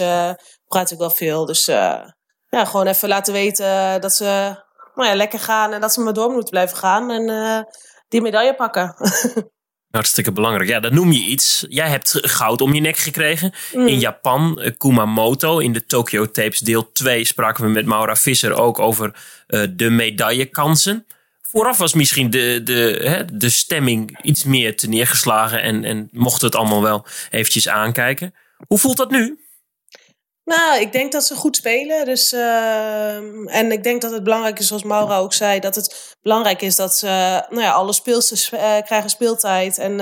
praat 0.67 0.91
ik 0.91 0.97
wel 0.97 1.09
veel. 1.09 1.45
Dus 1.45 1.65
ja, 1.65 2.15
gewoon 2.49 2.87
even 2.87 3.07
laten 3.07 3.33
weten 3.33 4.01
dat 4.01 4.13
ze 4.13 4.55
nou 4.95 5.09
ja, 5.09 5.15
lekker 5.15 5.39
gaan. 5.39 5.73
En 5.73 5.81
dat 5.81 5.93
ze 5.93 6.01
maar 6.01 6.13
door 6.13 6.31
moeten 6.31 6.49
blijven 6.49 6.77
gaan. 6.77 7.11
En 7.11 7.65
die 8.07 8.21
medaille 8.21 8.55
pakken. 8.55 8.95
Hartstikke 9.91 10.31
belangrijk. 10.31 10.69
Ja, 10.69 10.79
dan 10.79 10.93
noem 10.93 11.11
je 11.11 11.25
iets. 11.25 11.65
Jij 11.69 11.89
hebt 11.89 12.17
goud 12.21 12.61
om 12.61 12.73
je 12.73 12.81
nek 12.81 12.97
gekregen. 12.97 13.53
Mm. 13.73 13.87
In 13.87 13.99
Japan, 13.99 14.61
eh, 14.61 14.71
Kumamoto. 14.77 15.59
In 15.59 15.73
de 15.73 15.85
Tokyo 15.85 16.25
Tapes 16.25 16.59
deel 16.59 16.91
2 16.91 17.25
spraken 17.25 17.63
we 17.63 17.69
met 17.69 17.85
Maura 17.85 18.15
Visser 18.15 18.53
ook 18.53 18.79
over 18.79 19.15
uh, 19.47 19.63
de 19.75 19.89
medaillekansen. 19.89 21.05
Vooraf 21.41 21.77
was 21.77 21.93
misschien 21.93 22.29
de, 22.29 22.61
de, 22.63 23.01
hè, 23.03 23.37
de 23.37 23.49
stemming 23.49 24.19
iets 24.21 24.43
meer 24.43 24.77
te 24.77 24.87
neergeslagen. 24.87 25.61
En, 25.61 25.83
en 25.83 26.09
mocht 26.11 26.41
het 26.41 26.55
allemaal 26.55 26.81
wel 26.81 27.05
eventjes 27.29 27.67
aankijken. 27.67 28.33
Hoe 28.67 28.79
voelt 28.79 28.97
dat 28.97 29.11
nu? 29.11 29.39
Nou, 30.57 30.81
ik 30.81 30.91
denk 30.91 31.11
dat 31.11 31.23
ze 31.23 31.35
goed 31.35 31.55
spelen. 31.55 32.05
Dus, 32.05 32.33
uh, 32.33 33.55
en 33.55 33.71
ik 33.71 33.83
denk 33.83 34.01
dat 34.01 34.11
het 34.11 34.23
belangrijk 34.23 34.59
is, 34.59 34.67
zoals 34.67 34.83
Maura 34.83 35.17
ook 35.17 35.33
zei, 35.33 35.59
dat 35.59 35.75
het 35.75 36.15
belangrijk 36.21 36.61
is 36.61 36.75
dat 36.75 36.95
ze, 36.95 37.07
nou 37.49 37.61
ja, 37.61 37.71
alle 37.71 37.93
speelsters 37.93 38.51
uh, 38.51 38.59
krijgen 38.59 39.09
speeltijd 39.09 39.77
en 39.77 39.99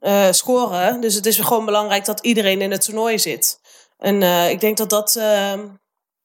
uh, 0.00 0.32
scoren. 0.32 1.00
Dus 1.00 1.14
het 1.14 1.26
is 1.26 1.38
gewoon 1.38 1.64
belangrijk 1.64 2.04
dat 2.04 2.20
iedereen 2.20 2.60
in 2.60 2.70
het 2.70 2.84
toernooi 2.84 3.18
zit. 3.18 3.60
En 3.98 4.22
ik 4.50 4.60
denk 4.60 4.76
dat 4.76 4.90
dat 4.90 5.16
ehm, 5.16 5.68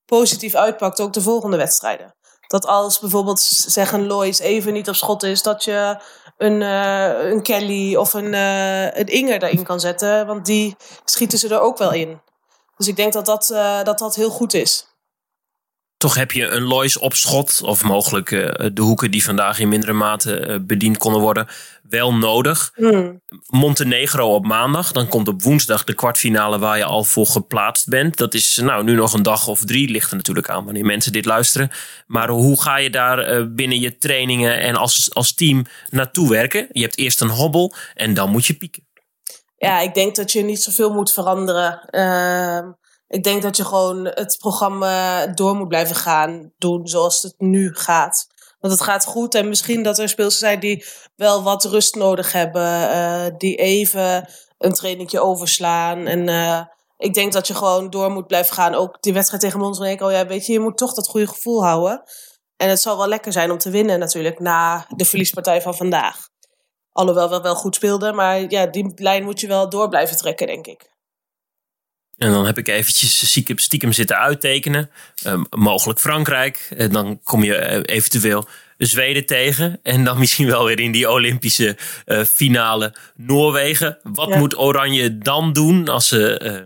positief 0.06 0.56
uitpakt, 0.56 1.00
ook 1.00 1.14
de 1.14 1.22
volgende 1.22 1.58
wedstrijden. 1.58 2.16
Dat 2.48 2.66
als 2.66 3.00
bijvoorbeeld 3.00 3.40
zeggen 3.68 4.08
Lois 4.08 4.40
even 4.40 4.74
niet 4.74 4.90
op 4.90 4.96
schot 4.96 5.24
is, 5.24 5.42
dat 5.42 5.64
je 5.64 5.98
een, 6.38 6.62
een 6.62 7.42
Kelly 7.42 7.96
of 7.96 8.14
een, 8.14 8.34
een 8.34 9.08
Inger 9.08 9.44
erin 9.44 9.64
kan 9.64 9.80
zetten. 9.80 10.28
Want 10.28 10.46
die 10.46 10.76
schieten 11.04 11.38
ze 11.38 11.48
er 11.48 11.60
ook 11.60 11.78
wel 11.78 11.94
in. 11.94 12.22
Dus 12.76 12.88
ik 12.88 12.96
denk 12.96 13.14
dat 13.14 13.26
dat, 13.26 13.50
uh, 13.52 13.84
dat, 13.84 14.00
dat 14.00 14.16
heel 14.16 14.30
goed 14.30 14.54
is. 14.54 14.86
Toch 15.98 16.16
heb 16.16 16.32
je 16.32 16.48
een 16.48 16.64
Lois 16.64 16.98
op 16.98 17.14
schot, 17.14 17.62
of 17.62 17.84
mogelijk 17.84 18.32
uh, 18.32 18.50
de 18.74 18.82
hoeken 18.82 19.12
die 19.12 19.24
vandaag 19.24 19.60
in 19.60 19.70
mindere 19.70 19.94
mate 19.94 20.48
uh, 20.48 20.56
bediend 20.62 20.98
konden 20.98 21.22
worden, 21.22 21.48
wel 21.90 22.14
nodig. 22.14 22.72
Mm. 22.76 23.22
Montenegro 23.46 24.36
op 24.36 24.46
maandag, 24.46 24.92
dan 24.92 25.08
komt 25.08 25.28
op 25.28 25.42
woensdag 25.42 25.84
de 25.84 25.94
kwartfinale 25.94 26.60
waar 26.60 26.78
je 26.78 26.84
al 26.84 27.04
voor 27.04 27.26
geplaatst 27.26 27.88
bent. 27.88 28.18
Dat 28.18 28.34
is 28.34 28.58
nou 28.58 28.84
nu 28.84 28.96
nog 28.96 29.14
een 29.14 29.24
dag 29.24 29.48
of 29.48 29.66
drie, 29.66 29.90
ligt 29.90 30.10
er 30.10 30.16
natuurlijk 30.16 30.50
aan 30.50 30.66
wanneer 30.66 30.86
mensen 30.86 31.12
dit 31.12 31.26
luisteren. 31.26 31.72
Maar 32.08 32.30
hoe 32.30 32.62
ga 32.62 32.78
je 32.78 32.90
daar 32.90 33.52
binnen 33.54 33.80
je 33.80 33.98
trainingen 33.98 34.60
en 34.60 34.76
als, 34.76 35.14
als 35.14 35.34
team 35.34 35.66
naartoe 35.90 36.30
werken? 36.30 36.68
Je 36.72 36.82
hebt 36.82 36.98
eerst 36.98 37.22
een 37.22 37.30
hobbel 37.30 37.74
en 37.94 38.14
dan 38.14 38.30
moet 38.30 38.46
je 38.46 38.54
pieken 38.54 38.85
ja, 39.66 39.80
ik 39.80 39.94
denk 39.94 40.16
dat 40.16 40.32
je 40.32 40.42
niet 40.42 40.64
zoveel 40.64 40.94
moet 40.94 41.12
veranderen. 41.12 41.88
Uh, 41.90 42.72
ik 43.08 43.24
denk 43.24 43.42
dat 43.42 43.58
je 43.58 43.66
gewoon 43.66 44.06
het 44.06 44.38
programma 44.40 45.28
door 45.28 45.56
moet 45.56 45.68
blijven 45.68 45.96
gaan 45.96 46.52
doen 46.58 46.88
zoals 46.88 47.22
het 47.22 47.36
nu 47.38 47.76
gaat. 47.76 48.28
Want 48.60 48.74
het 48.74 48.82
gaat 48.82 49.06
goed 49.06 49.36
en 49.36 49.50
misschien 49.50 49.84
dat 49.84 50.00
er 50.00 50.10
speelsters 50.10 50.40
zijn 50.40 50.60
die 50.60 50.86
wel 51.16 51.44
wat 51.44 51.64
rust 51.64 51.96
nodig 51.96 52.32
hebben. 52.32 52.64
Uh, 52.64 53.26
die 53.38 53.56
even 53.56 54.30
een 54.58 54.74
trainingje 54.74 55.20
overslaan. 55.20 56.06
En 56.06 56.28
uh, 56.28 56.62
ik 56.98 57.14
denk 57.14 57.34
dat 57.34 57.48
je 57.48 57.56
gewoon 57.56 57.90
door 57.90 58.12
moet 58.12 58.28
blijven 58.28 58.56
gaan. 58.56 58.76
Ook 58.76 59.02
die 59.02 59.14
wedstrijd 59.14 59.42
tegen 59.42 59.60
Montenegro. 59.60 60.12
Ja, 60.12 60.28
weet 60.28 60.46
je, 60.46 60.54
je 60.54 60.60
moet 60.60 60.78
toch 60.78 60.94
dat 60.94 61.08
goede 61.08 61.28
gevoel 61.28 61.64
houden. 61.64 62.04
En 62.58 62.70
het 62.70 62.82
zal 62.82 62.98
wel 62.98 63.08
lekker 63.08 63.32
zijn 63.32 63.52
om 63.52 63.58
te 63.58 63.70
winnen 63.70 64.00
natuurlijk 64.00 64.40
na 64.40 64.86
de 64.96 65.06
verliespartij 65.06 65.62
van 65.62 65.76
vandaag. 65.76 66.30
Alhoewel 66.96 67.30
we 67.30 67.42
wel 67.42 67.56
goed 67.56 67.76
speelden. 67.76 68.16
Maar 68.16 68.40
ja, 68.50 68.66
die 68.66 68.92
lijn 68.96 69.24
moet 69.24 69.40
je 69.40 69.48
wel 69.48 69.70
door 69.70 69.90
blijven 69.90 70.18
trekken, 70.18 70.48
denk 70.48 70.68
ik. 70.68 70.90
En 72.18 72.32
dan 72.32 72.46
heb 72.46 72.58
ik 72.58 72.68
eventjes 72.68 73.30
stiekem, 73.30 73.58
stiekem 73.58 73.92
zitten 73.92 74.18
uittekenen. 74.18 74.90
Uh, 75.26 75.42
mogelijk 75.50 76.00
Frankrijk. 76.00 76.68
En 76.78 76.92
dan 76.92 77.20
kom 77.24 77.44
je 77.44 77.56
eh, 77.56 77.96
eventueel 77.96 78.48
Zweden 78.78 79.26
tegen. 79.26 79.80
En 79.84 80.04
dan 80.04 80.20
misschien 80.20 80.48
wel 80.48 80.66
weer 80.66 80.80
in 80.80 80.92
die 80.92 81.10
Olympische 81.10 81.78
uh, 82.06 82.24
finale 82.24 82.96
Noorwegen. 83.16 84.00
Wat 84.04 84.36
moet 84.36 84.58
Oranje 84.58 85.18
dan 85.18 85.54
doen 85.54 85.88
als 85.88 86.08
ze 86.08 86.42
uh, 86.44 86.62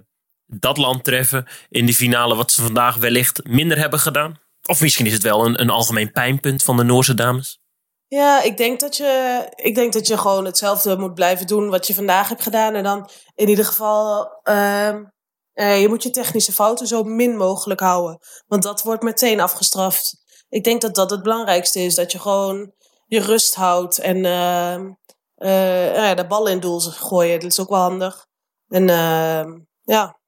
dat 0.60 0.78
land 0.78 1.04
treffen 1.04 1.46
in 1.70 1.86
die 1.86 1.96
finale? 1.96 2.36
Wat 2.36 2.52
ze 2.52 2.62
vandaag 2.62 2.96
wellicht 2.96 3.48
minder 3.48 3.78
hebben 3.78 4.00
gedaan? 4.00 4.40
Of 4.66 4.82
misschien 4.82 5.06
is 5.06 5.14
het 5.14 5.24
wel 5.24 5.46
een, 5.46 5.62
een 5.62 5.70
algemeen 5.70 6.12
pijnpunt 6.12 6.64
van 6.64 6.78
de 6.78 6.84
Noorse 6.84 7.14
dames? 7.14 7.59
Ja, 8.10 8.42
ik 8.42 8.58
denk, 8.58 8.80
dat 8.80 8.98
je, 8.98 9.46
ik 9.56 9.76
denk 9.76 9.94
dat 9.94 10.08
je 10.08 10.18
gewoon 10.18 10.46
hetzelfde 10.46 10.98
moet 10.98 11.14
blijven 11.14 11.48
doen 11.48 11.70
wat 11.70 11.88
je 11.88 11.94
vandaag 11.94 12.30
hebt 12.30 12.42
gedaan. 12.42 12.74
En 12.74 12.84
dan 12.84 13.10
in 13.36 13.50
ieder 13.50 13.66
geval, 13.66 14.28
uh, 14.44 14.96
je 15.54 15.86
moet 15.88 16.04
je 16.04 16.10
technische 16.10 16.52
fouten 16.52 16.88
zo 16.88 17.04
min 17.04 17.38
mogelijk 17.38 17.80
houden. 17.80 18.20
Want 18.48 18.64
dat 18.64 18.84
wordt 18.84 19.04
meteen 19.04 19.40
afgestraft. 19.40 20.24
Ik 20.50 20.64
denk 20.64 20.82
dat 20.82 20.96
dat 20.96 21.10
het 21.10 21.24
belangrijkste 21.24 21.80
is. 21.80 21.96
Dat 21.96 22.12
je 22.12 22.20
gewoon 22.20 22.74
je 23.06 23.20
rust 23.20 23.56
houdt 23.56 24.00
en 24.00 24.18
uh, 24.18 24.74
uh, 25.38 26.16
de 26.16 26.26
bal 26.28 26.48
in 26.48 26.60
doel 26.60 26.80
gooien. 26.80 27.40
Dat 27.40 27.52
is 27.52 27.60
ook 27.60 27.70
wel 27.70 27.80
handig. 27.80 28.26
En 28.68 28.90
ehm, 28.90 29.60
ja. 29.82 30.20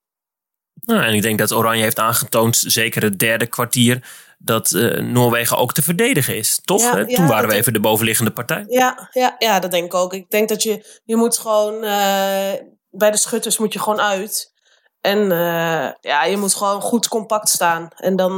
Nou, 0.73 1.03
en 1.03 1.13
ik 1.13 1.21
denk 1.21 1.39
dat 1.39 1.51
Oranje 1.51 1.83
heeft 1.83 1.99
aangetoond, 1.99 2.57
zeker 2.57 3.03
het 3.03 3.19
derde 3.19 3.47
kwartier 3.47 4.03
dat 4.43 4.71
uh, 4.71 4.99
Noorwegen 4.99 5.57
ook 5.57 5.73
te 5.73 5.81
verdedigen 5.81 6.35
is. 6.35 6.59
Toch? 6.63 6.81
Ja, 6.81 7.05
Toen 7.05 7.27
waren 7.27 7.49
we 7.49 7.55
even 7.55 7.73
de 7.73 7.79
bovenliggende 7.79 8.31
partij. 8.31 8.65
Ja, 8.67 9.09
ja, 9.11 9.35
ja, 9.37 9.59
dat 9.59 9.71
denk 9.71 9.85
ik 9.85 9.93
ook. 9.93 10.13
Ik 10.13 10.29
denk 10.29 10.49
dat 10.49 10.63
je, 10.63 10.99
je 11.03 11.15
moet 11.15 11.37
gewoon, 11.37 11.73
uh, 11.73 12.53
bij 12.89 13.11
de 13.11 13.17
schutters 13.17 13.57
moet 13.57 13.73
je 13.73 13.79
gewoon 13.79 14.01
uit. 14.01 14.53
En 15.01 15.17
uh, 15.17 15.91
ja, 15.99 16.23
je 16.23 16.37
moet 16.37 16.55
gewoon 16.55 16.81
goed 16.81 17.07
compact 17.07 17.49
staan. 17.49 17.87
En 17.95 18.15
dan, 18.15 18.37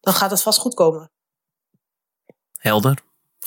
dan 0.00 0.14
gaat 0.14 0.30
het 0.30 0.42
vast 0.42 0.58
goed 0.58 0.74
komen. 0.74 1.10
Helder. 2.52 2.98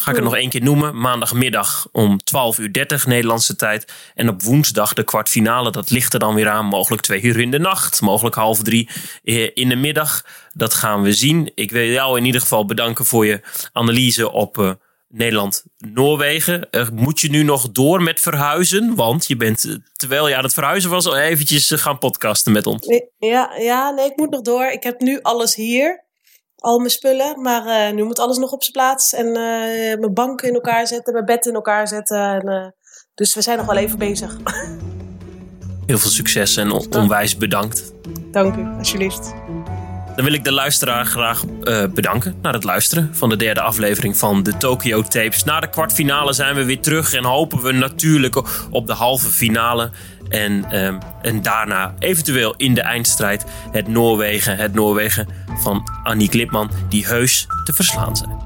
Ga 0.01 0.09
ik 0.09 0.15
het 0.15 0.25
nog 0.25 0.35
één 0.35 0.49
keer 0.49 0.63
noemen. 0.63 0.97
Maandagmiddag 0.97 1.87
om 1.91 2.19
12.30 2.55 2.59
uur 2.59 2.73
30 2.73 3.05
Nederlandse 3.05 3.55
tijd. 3.55 3.93
En 4.15 4.29
op 4.29 4.41
woensdag 4.41 4.93
de 4.93 5.03
kwartfinale. 5.03 5.71
Dat 5.71 5.89
ligt 5.89 6.13
er 6.13 6.19
dan 6.19 6.35
weer 6.35 6.49
aan. 6.49 6.65
Mogelijk 6.65 7.01
twee 7.01 7.21
uur 7.21 7.39
in 7.39 7.51
de 7.51 7.59
nacht. 7.59 8.01
Mogelijk 8.01 8.35
half 8.35 8.63
drie 8.63 8.89
in 9.53 9.69
de 9.69 9.75
middag. 9.75 10.25
Dat 10.53 10.73
gaan 10.73 11.01
we 11.01 11.13
zien. 11.13 11.51
Ik 11.55 11.71
wil 11.71 11.83
jou 11.83 12.17
in 12.17 12.25
ieder 12.25 12.41
geval 12.41 12.65
bedanken 12.65 13.05
voor 13.05 13.25
je 13.25 13.41
analyse 13.73 14.31
op 14.31 14.57
uh, 14.57 14.71
Nederland-Noorwegen. 15.07 16.67
Uh, 16.71 16.87
moet 16.93 17.19
je 17.19 17.29
nu 17.29 17.43
nog 17.43 17.71
door 17.71 18.01
met 18.01 18.19
verhuizen? 18.19 18.95
Want 18.95 19.27
je 19.27 19.35
bent, 19.35 19.79
terwijl 19.95 20.27
je 20.27 20.35
aan 20.35 20.43
het 20.43 20.53
verhuizen 20.53 20.89
was, 20.89 21.05
al 21.05 21.17
eventjes 21.17 21.71
gaan 21.71 21.97
podcasten 21.97 22.51
met 22.51 22.65
ons. 22.65 22.87
Ja, 23.19 23.51
ja, 23.57 23.89
nee, 23.89 24.05
ik 24.05 24.17
moet 24.17 24.29
nog 24.29 24.41
door. 24.41 24.65
Ik 24.65 24.83
heb 24.83 24.99
nu 24.99 25.19
alles 25.21 25.55
hier 25.55 26.07
al 26.59 26.77
mijn 26.77 26.89
spullen. 26.89 27.41
Maar 27.41 27.65
uh, 27.65 27.95
nu 27.95 28.03
moet 28.03 28.19
alles 28.19 28.37
nog 28.37 28.51
op 28.51 28.61
zijn 28.61 28.73
plaats. 28.73 29.13
En 29.13 29.25
uh, 29.25 29.33
mijn 29.99 30.13
banken 30.13 30.47
in 30.47 30.53
elkaar 30.53 30.87
zetten, 30.87 31.13
mijn 31.13 31.25
bed 31.25 31.45
in 31.45 31.53
elkaar 31.53 31.87
zetten. 31.87 32.17
En, 32.17 32.49
uh, 32.49 32.67
dus 33.13 33.35
we 33.35 33.41
zijn 33.41 33.57
nog 33.57 33.65
wel 33.65 33.77
even 33.77 33.97
bezig. 33.97 34.37
Heel 35.85 35.97
veel 35.97 36.09
succes 36.09 36.57
en 36.57 36.71
onwijs 36.95 37.37
bedankt. 37.37 37.93
Dank 38.31 38.55
u, 38.55 38.67
alsjeblieft. 38.77 39.33
Dan 40.15 40.27
wil 40.27 40.33
ik 40.33 40.43
de 40.43 40.51
luisteraar 40.51 41.05
graag 41.05 41.43
bedanken 41.93 42.35
naar 42.41 42.53
het 42.53 42.63
luisteren 42.63 43.15
van 43.15 43.29
de 43.29 43.35
derde 43.35 43.61
aflevering 43.61 44.17
van 44.17 44.43
de 44.43 44.57
Tokyo 44.57 45.01
Tapes. 45.01 45.43
Na 45.43 45.59
de 45.59 45.69
kwartfinale 45.69 46.33
zijn 46.33 46.55
we 46.55 46.65
weer 46.65 46.79
terug 46.79 47.13
en 47.13 47.23
hopen 47.23 47.61
we 47.61 47.71
natuurlijk 47.71 48.41
op 48.71 48.87
de 48.87 48.93
halve 48.93 49.29
finale. 49.29 49.91
En, 50.29 50.65
ehm, 50.71 50.97
en 51.21 51.41
daarna 51.41 51.93
eventueel 51.99 52.53
in 52.55 52.73
de 52.73 52.81
eindstrijd 52.81 53.45
het 53.71 53.87
Noorwegen, 53.87 54.57
het 54.57 54.73
Noorwegen 54.73 55.27
van 55.61 55.89
Annie 56.03 56.29
Klipman 56.29 56.71
die 56.89 57.05
heus 57.05 57.47
te 57.63 57.73
verslaan 57.73 58.17
zijn. 58.17 58.37